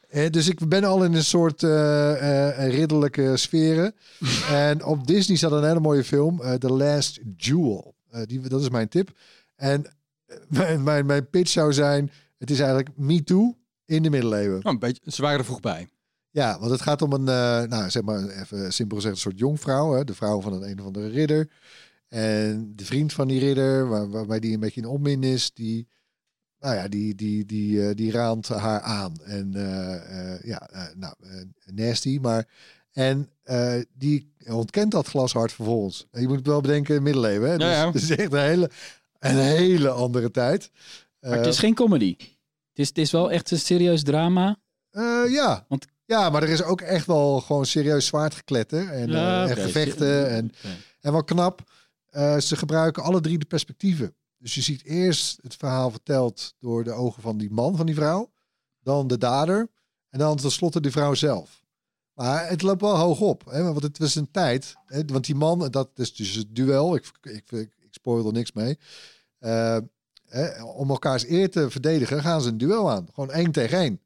[0.07, 3.95] Eh, dus ik ben al in een soort eh, ridderlijke sferen.
[4.49, 7.95] en op Disney staat een hele mooie film, eh, The Last Jewel.
[8.25, 9.17] Die, dat is mijn tip.
[9.55, 9.85] En
[10.47, 14.65] mijn, mijn, mijn pitch zou zijn, het is eigenlijk Me Too in de middeleeuwen.
[14.65, 15.89] Oh, een beetje, ze waren er vroeg bij.
[16.31, 17.23] Ja, want het gaat om een,
[17.69, 19.93] nou zeg maar even simpel gezegd, een soort jongvrouw.
[19.93, 20.03] Hè?
[20.03, 21.49] De vrouw van een een of andere ridder.
[22.07, 25.87] En de vriend van die ridder, waar, waarbij die een beetje in onmin is, die,
[26.59, 29.13] nou ja, die, die, die, eh, die raamt haar aan.
[29.23, 31.13] En eh, eh, ja, nou,
[31.65, 32.47] nasty, maar...
[32.91, 33.29] En
[33.93, 36.07] die ontkent dat glashard vervolgens.
[36.11, 37.49] En je moet wel bedenken, middeleeuwen.
[37.49, 37.55] Hè?
[37.55, 37.85] Ja, Dus ja.
[37.85, 38.69] Het is echt een hele,
[39.19, 40.71] een hele andere tijd.
[41.19, 42.15] Maar het is geen comedy.
[42.17, 44.57] Het is, het is wel echt een serieus drama.
[45.27, 45.65] Ja.
[45.67, 50.29] Want- ja, maar er is ook echt wel gewoon serieus zwaardgekletter en, Ja, en gevechten.
[50.29, 50.75] En, Oké.
[51.01, 51.61] en wat knap,
[52.39, 54.15] ze gebruiken alle drie de perspectieven.
[54.45, 57.95] Dus je ziet eerst het verhaal verteld door de ogen van die man, van die
[57.95, 58.31] vrouw.
[58.79, 59.69] Dan de dader.
[60.09, 61.63] En dan tenslotte de vrouw zelf.
[62.13, 63.45] Maar het loopt wel hoog op.
[63.45, 63.63] Hè?
[63.63, 64.73] Want het was een tijd.
[64.85, 65.05] Hè?
[65.05, 66.95] Want die man, dat is dus het duel.
[66.95, 68.77] Ik, ik, ik, ik spoil er niks mee.
[69.39, 69.77] Eh,
[70.25, 73.07] hè, om elkaars eer te verdedigen, gaan ze een duel aan.
[73.13, 74.01] Gewoon één tegen één.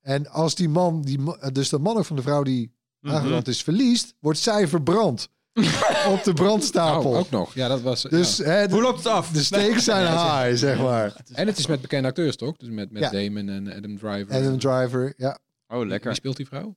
[0.00, 3.14] En als die man, die, ma- dus de man van de vrouw die Mhm.
[3.14, 5.28] aangerand is, verliest, wordt zij verbrand.
[6.12, 7.10] op de brandstapel.
[7.10, 7.54] Oh, ook nog.
[7.54, 8.02] Ja, dat was.
[8.02, 8.44] dus ja.
[8.44, 9.30] hè, Hoe de, loopt het af?
[9.30, 11.16] de stakes zijn high, zeg maar.
[11.32, 12.56] En het is met bekende acteurs, toch?
[12.56, 13.10] Dus met, met Ja.
[13.10, 14.34] Damon en Adam Driver.
[14.34, 15.38] Adam Driver, ja.
[15.68, 16.14] Oh, Wie lekker.
[16.14, 16.76] speelt die vrouw?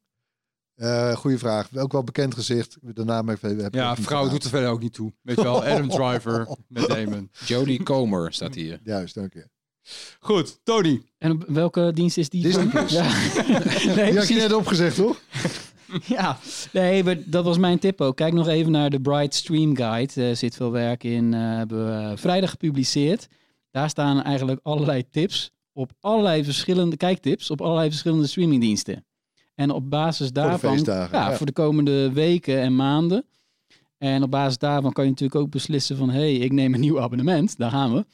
[0.76, 1.70] Eh goeie vraag.
[1.76, 2.78] Ook wel bekend gezicht.
[2.82, 3.50] De naam even.
[3.58, 4.30] Heb ik Ja, vrouw gedaan.
[4.34, 5.14] doet er verder ook niet toe.
[5.22, 7.30] Weet je wel, Adam Driver met Damon.
[7.46, 8.80] Jodie Comer staat hier.
[8.84, 9.48] Juist, dank je.
[10.20, 11.02] Goed, Tony.
[11.18, 12.42] En op welke dienst is die?
[12.44, 12.66] Disney?
[12.66, 12.92] Plus.
[12.92, 13.04] Ja.
[13.96, 15.18] nee, Die had je net opgezegd, toch?
[16.18, 16.38] Ja,
[16.74, 18.16] nee, maar dat was mijn tip ook.
[18.16, 20.22] Kijk nog even naar de Bright Stream Guide.
[20.24, 21.34] Er zit veel werk in.
[21.34, 23.28] eh, hebben we eh, vrijdag gepubliceerd.
[23.72, 29.06] Daar staan eigenlijk allerlei tips op allerlei verschillende kijktips op allerlei verschillende streamingdiensten.
[29.56, 31.36] En op basis daarvan, ja, ja.
[31.36, 33.26] voor de komende weken en maanden.
[33.98, 36.80] En op basis daarvan kan je natuurlijk ook beslissen van, hé, hey, ik neem een
[36.80, 37.58] nieuw abonnement.
[37.58, 38.06] Daar gaan we.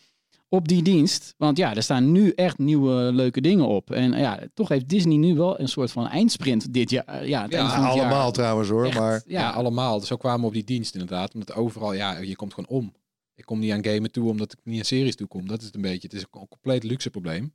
[0.53, 1.33] Op die dienst.
[1.37, 3.91] Want ja, er staan nu echt nieuwe leuke dingen op.
[3.91, 7.27] En ja, toch heeft Disney nu wel een soort van eindsprint dit jaar.
[7.27, 8.05] Ja, het Ja, eind van het jaar.
[8.05, 8.85] allemaal trouwens hoor.
[8.85, 9.99] Echt, Maar Ja, allemaal.
[9.99, 11.33] Dus zo kwamen we op die dienst inderdaad.
[11.33, 12.93] Omdat overal, ja, je komt gewoon om.
[13.35, 15.47] Ik kom niet aan gamen toe omdat ik niet aan series toe kom.
[15.47, 16.07] Dat is het een beetje.
[16.07, 17.53] Het is een compleet luxe probleem.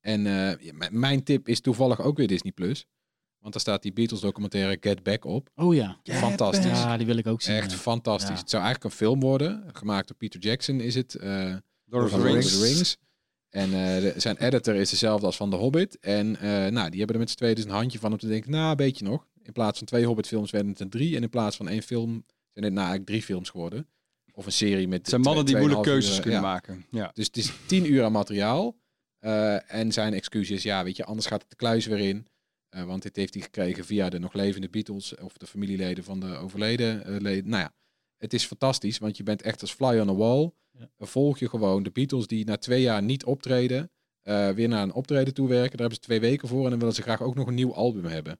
[0.00, 2.86] En eh, mijn tip is toevallig ook weer Disney Plus.
[3.38, 5.50] Want daar staat die Beatles documentaire Get Back op.
[5.54, 6.00] Oh ja.
[6.02, 6.80] Fantastisch.
[6.80, 7.56] Ja, die wil ik ook zien.
[7.56, 7.76] Echt ja.
[7.76, 8.28] fantastisch.
[8.34, 8.40] Ja.
[8.40, 9.64] Het zou eigenlijk een film worden.
[9.72, 11.14] Gemaakt door Peter Jackson is het.
[11.14, 11.54] eh
[11.88, 12.46] Lord of van the Rings.
[12.46, 12.96] of the Rings.
[13.48, 15.98] En eh, de- zijn editor is dezelfde als van The Hobbit.
[16.00, 18.28] En eh, nou, die hebben er met z'n tweeën dus een handje van om te
[18.28, 19.26] denken, nou, een beetje nog.
[19.42, 21.16] In plaats van twee Hobbit-films werden het er drie.
[21.16, 22.10] En in plaats van één film
[22.52, 23.86] zijn het nou eigenlijk drie films geworden.
[24.32, 24.98] Of een serie met...
[24.98, 26.86] Het zijn mannen die moeilijke keuzes kunnen maken.
[26.90, 27.10] Ja.
[27.14, 28.76] Dus het is tien uur aan materiaal.
[29.18, 32.26] Eh, en zijn excuus is, ja, weet je, anders gaat het de kluis weer in.
[32.68, 36.20] Eh, want dit heeft hij gekregen via de nog levende Beatles of de familieleden van
[36.20, 37.48] de overleden eh, leden.
[37.50, 37.72] Nou ja,
[38.18, 40.50] het is fantastisch, want je bent echt als fly on the wall.
[40.78, 40.88] Ja.
[40.98, 43.90] Volg je gewoon de Beatles die na twee jaar niet optreden,
[44.22, 45.70] eh, weer naar een optreden toe werken.
[45.70, 47.74] Daar hebben ze twee weken voor en dan willen ze graag ook nog een nieuw
[47.74, 48.38] album hebben.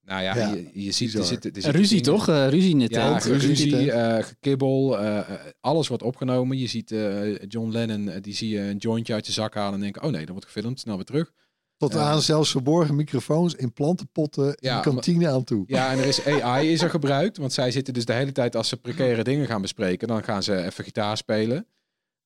[0.00, 2.28] Nou ja, Ja, je, je ziet, er zitten, er En zitten ruzie dingen- toch?
[2.28, 3.42] Eh, ruzie in het ja, tent.
[3.42, 3.92] ruzie.
[3.92, 6.58] eh, gekibbel, eh, eh, alles wordt opgenomen.
[6.58, 9.74] Je ziet eh, John Lennon, eh, die zie je een jointje uit je zak halen
[9.74, 11.32] en denken, oh nee, dat wordt gefilmd, snel weer terug.
[11.78, 11.98] Tot Ja.
[12.00, 15.64] aan zelfs verborgen microfoons in plantenpotten in Ja, de kantine aan toe.
[15.66, 18.56] Ja, en er is AI is er gebruikt, want zij zitten dus de hele tijd
[18.56, 21.66] als ze precaire dingen gaan bespreken, dan gaan ze even gitaar spelen.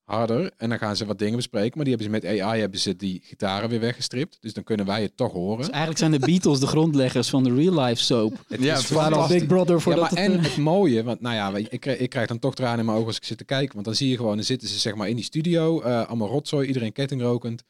[0.04, 0.50] harder.
[0.56, 1.72] En dan gaan ze wat dingen bespreken.
[1.76, 4.36] Maar die hebben ze met AI hebben ze die gitaren weer weggestript.
[4.40, 5.56] Dus dan kunnen wij het toch horen.
[5.58, 8.44] Dus eigenlijk zijn de Beatles de grondleggers van de real life soap.
[8.48, 9.28] Ja, Ze waren al.
[9.28, 12.10] Big Brother Ja, maar het, en eh, het mooie, want nou ja, ik, krijg- ik
[12.10, 13.72] krijg dan toch tranen in mijn ogen als ik zit te kijken.
[13.74, 16.28] Want dan zie je gewoon, dan zitten ze zeg maar in die studio, eh, allemaal
[16.28, 17.62] rotzooi, iedereen kettingrokend.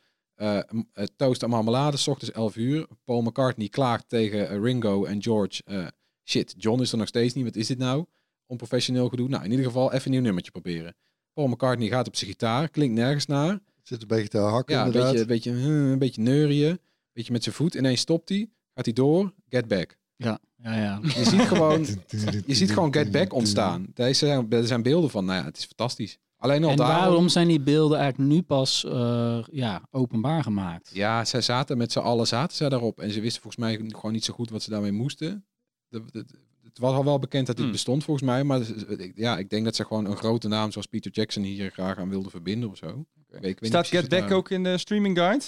[0.42, 0.58] Eh
[0.92, 2.86] eh, toast en marmelade, s ochtends 11 uur.
[3.04, 5.62] Paul McCartney klaagt tegen eh, Ringo en George.
[5.64, 5.86] eh,
[6.24, 8.04] shit, John is er nog steeds niet, wat is dit nou?
[8.46, 9.28] Onprofessioneel gedoe.
[9.28, 10.94] Nou, in ieder geval even een nieuw nummertje proberen.
[11.32, 13.60] Paul McCartney gaat op zijn gitaar, klinkt nergens naar.
[13.82, 16.78] Zit een beetje te hakken Ja, een beetje, beetje, hmm, een beetje neurien, een
[17.12, 17.74] beetje met zijn voet.
[17.74, 19.96] Ineens stopt hij, gaat hij door, get back.
[20.16, 21.00] ja, ja, ja.
[21.02, 21.86] Je ziet gewoon,
[22.46, 23.86] je ziet gewoon Get Back ontstaan.
[23.94, 25.24] Daar zijn, er zijn beelden van.
[25.24, 26.18] Nou ja, het is fantastisch.
[26.42, 30.90] Alleen al En daarom- waarom zijn die beelden eigenlijk nu pas eh, ja, openbaar gemaakt?
[30.92, 33.00] Ja, zij zaten met z'n allen zaten zij daarop.
[33.00, 35.46] En ze wisten volgens mij gewoon niet zo goed wat ze daarmee moesten.
[35.88, 37.74] De, de- de- het was al wel bekend dat dit Hmm.
[37.74, 38.44] bestond volgens mij.
[38.44, 41.70] Maar ze- ja, ik denk dat ze gewoon een grote naam zoals Peter Jackson hier
[41.70, 42.86] graag aan wilden verbinden of zo.
[42.88, 42.94] Ik
[43.28, 45.44] weet, ik weet niet Staat Get Back ook in de streaming guide?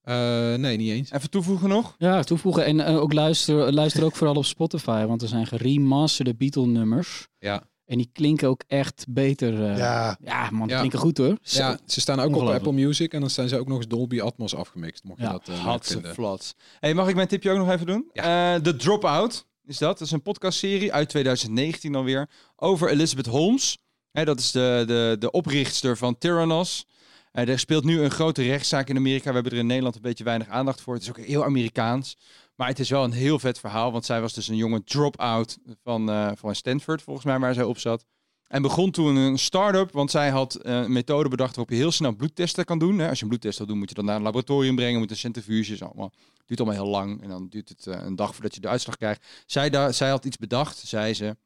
[0.00, 1.10] Eh, nee, niet eens.
[1.10, 1.94] Even toevoegen nog.
[1.98, 2.64] Ja, toevoegen.
[2.64, 7.28] En eh, ook luister, luister ook vooral op Spotify, want er zijn geremasterde Beatle-nummers.
[7.38, 7.62] Ja.
[7.86, 9.70] En die klinken ook echt beter.
[9.70, 10.16] eh, ja.
[10.20, 10.78] Ja, man, die Ja.
[10.78, 11.38] klinken goed hoor.
[11.42, 11.58] Zo.
[11.58, 12.48] Ja, ze staan ook op.
[12.48, 13.12] Apple Music.
[13.12, 15.04] En dan zijn ze ook nog eens Dolby Atmos afgemixt.
[15.04, 16.14] Mocht je Ja, dat uh, vinden.
[16.14, 16.54] flats.
[16.80, 18.10] Hey, mag ik mijn tipje ook nog even doen?
[18.12, 19.98] Eh, The Dropout is dat.
[19.98, 22.28] Dat is een podcastserie uit 2019 alweer.
[22.56, 23.78] Over Elizabeth Holmes.
[24.12, 26.86] Hè, dat is de, de, de oprichtster van Theranos.
[27.32, 29.28] Eh, er speelt nu een grote rechtszaak in Amerika.
[29.28, 30.94] We hebben er in Nederland een beetje weinig aandacht voor.
[30.94, 32.16] Het is ook heel Amerikaans.
[32.54, 33.92] Maar het is wel een heel vet verhaal.
[33.92, 37.64] Want zij was dus een jonge drop-out van, eh, van Stanford, volgens mij, waar zij
[37.64, 38.04] op zat.
[38.46, 41.92] En begon toen een start-up, want zij had eh, een methode bedacht waarop je heel
[41.92, 42.98] snel bloedtesten kan doen.
[42.98, 43.08] Hè.
[43.08, 45.16] Als je een bloedtest wil doen, moet je dat naar een laboratorium brengen, moet een
[45.16, 46.12] centrifuge, is allemaal,
[46.46, 47.22] duurt allemaal heel lang.
[47.22, 49.26] En dan duurt het eh, een dag voordat je de uitslag krijgt.
[49.46, 51.36] Zij, zij had iets bedacht, zei ze,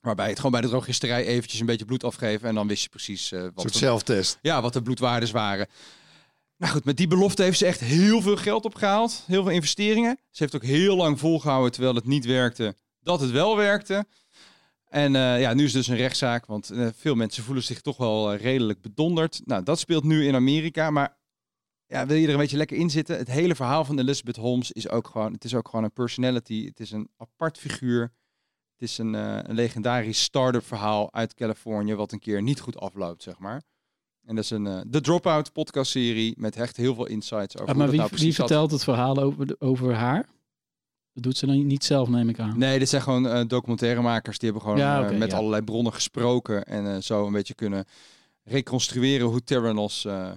[0.00, 2.88] waarbij het gewoon bij de drogisterij eventjes een beetje bloed afgeven en dan wist je
[2.88, 4.38] precies een wat, soort zelftest.
[4.42, 5.66] ja, wat de bloedwaardes waren.
[6.62, 9.22] Nou goed, met die belofte heeft ze echt heel veel geld opgehaald.
[9.26, 10.18] Heel veel investeringen.
[10.30, 14.06] Ze heeft ook heel lang volgehouden, terwijl het niet werkte, dat het wel werkte.
[14.84, 17.96] En eh, ja, nu is dus een rechtszaak, want eh, veel mensen voelen zich toch
[17.96, 19.40] wel eh, redelijk bedonderd.
[19.44, 21.16] Nou, dat speelt nu in Amerika, maar
[21.86, 23.16] ja, wil je er een beetje lekker in zitten?
[23.16, 26.66] Het hele verhaal van Elizabeth Holmes is ook gewoon, het is ook gewoon een personality.
[26.66, 28.02] Het is een apart figuur.
[28.72, 33.22] Het is een, een legendarisch start-up verhaal uit Californië, wat een keer niet goed afloopt,
[33.22, 33.62] zeg maar.
[34.26, 37.60] En dat is een eh The Dropout podcast serie met echt heel veel insights over
[37.60, 40.28] Ah, hoe maar dat wie, nou wie vertelt het verhaal over, de- over haar?
[41.14, 42.58] Dat doet ze dan niet zelf, neem ik aan.
[42.58, 44.38] Nee, dit zijn gewoon eh, documentairemakers.
[44.38, 45.36] Die hebben gewoon Ja, eh, met ja.
[45.36, 46.64] allerlei bronnen gesproken.
[46.64, 47.84] En eh, zo een beetje kunnen
[48.44, 50.30] reconstrueren hoe Theranos eh,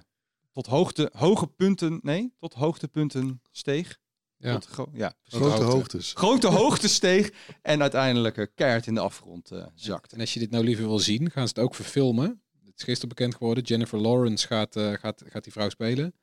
[0.52, 3.98] tot hoogte, hoge punten, nee, tot hoogtepunten steeg.
[4.38, 4.54] Ja.
[4.54, 5.14] Tot gro- ja.
[5.24, 5.64] Grote hoogte.
[5.64, 6.14] hoogtes.
[6.16, 7.32] grote hoogte steeg
[7.62, 10.16] en uiteindelijk keihard in de afgrond eh, zakte.
[10.16, 12.42] En als je dit nou liever wil zien, gaan ze het ook verfilmen.
[12.76, 13.64] Het is gisteren bekend geworden.
[13.64, 16.14] Jennifer Lawrence gaat, eh, gaat, gaat die vrouw spelen.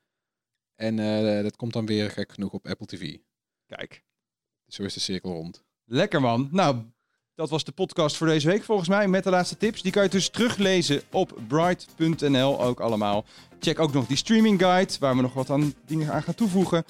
[0.74, 3.16] En eh, dat komt dan weer gek genoeg op Apple TV.
[3.66, 4.02] Kijk,
[4.66, 5.64] zo is de cirkel rond.
[5.84, 6.48] lekker man.
[6.50, 6.76] Nou,
[7.34, 9.82] dat was de podcast voor deze week volgens mij met de laatste tips.
[9.82, 13.24] Die kan je dus teruglezen op bright.nl ook allemaal.
[13.60, 16.84] Check ook nog die streaming guide waar we nog wat aan dingen aan gaan toevoegen.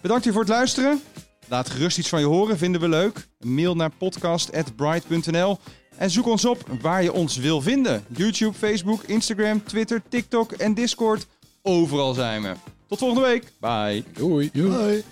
[0.00, 1.00] Bedankt weer voor het luisteren.
[1.48, 3.28] Laat gerust iets van je horen, vinden we leuk.
[3.38, 5.58] Een mail naar podcast.bright.nl
[5.96, 8.04] en zoek ons op waar je ons wil vinden.
[8.16, 11.26] YouTube, Facebook, Instagram, Twitter, TikTok en Discord.
[11.62, 12.52] Overal zijn we.
[12.88, 13.52] Tot volgende week.
[13.60, 14.04] Bye.
[14.12, 14.50] Doei!
[14.54, 15.04] Hoi.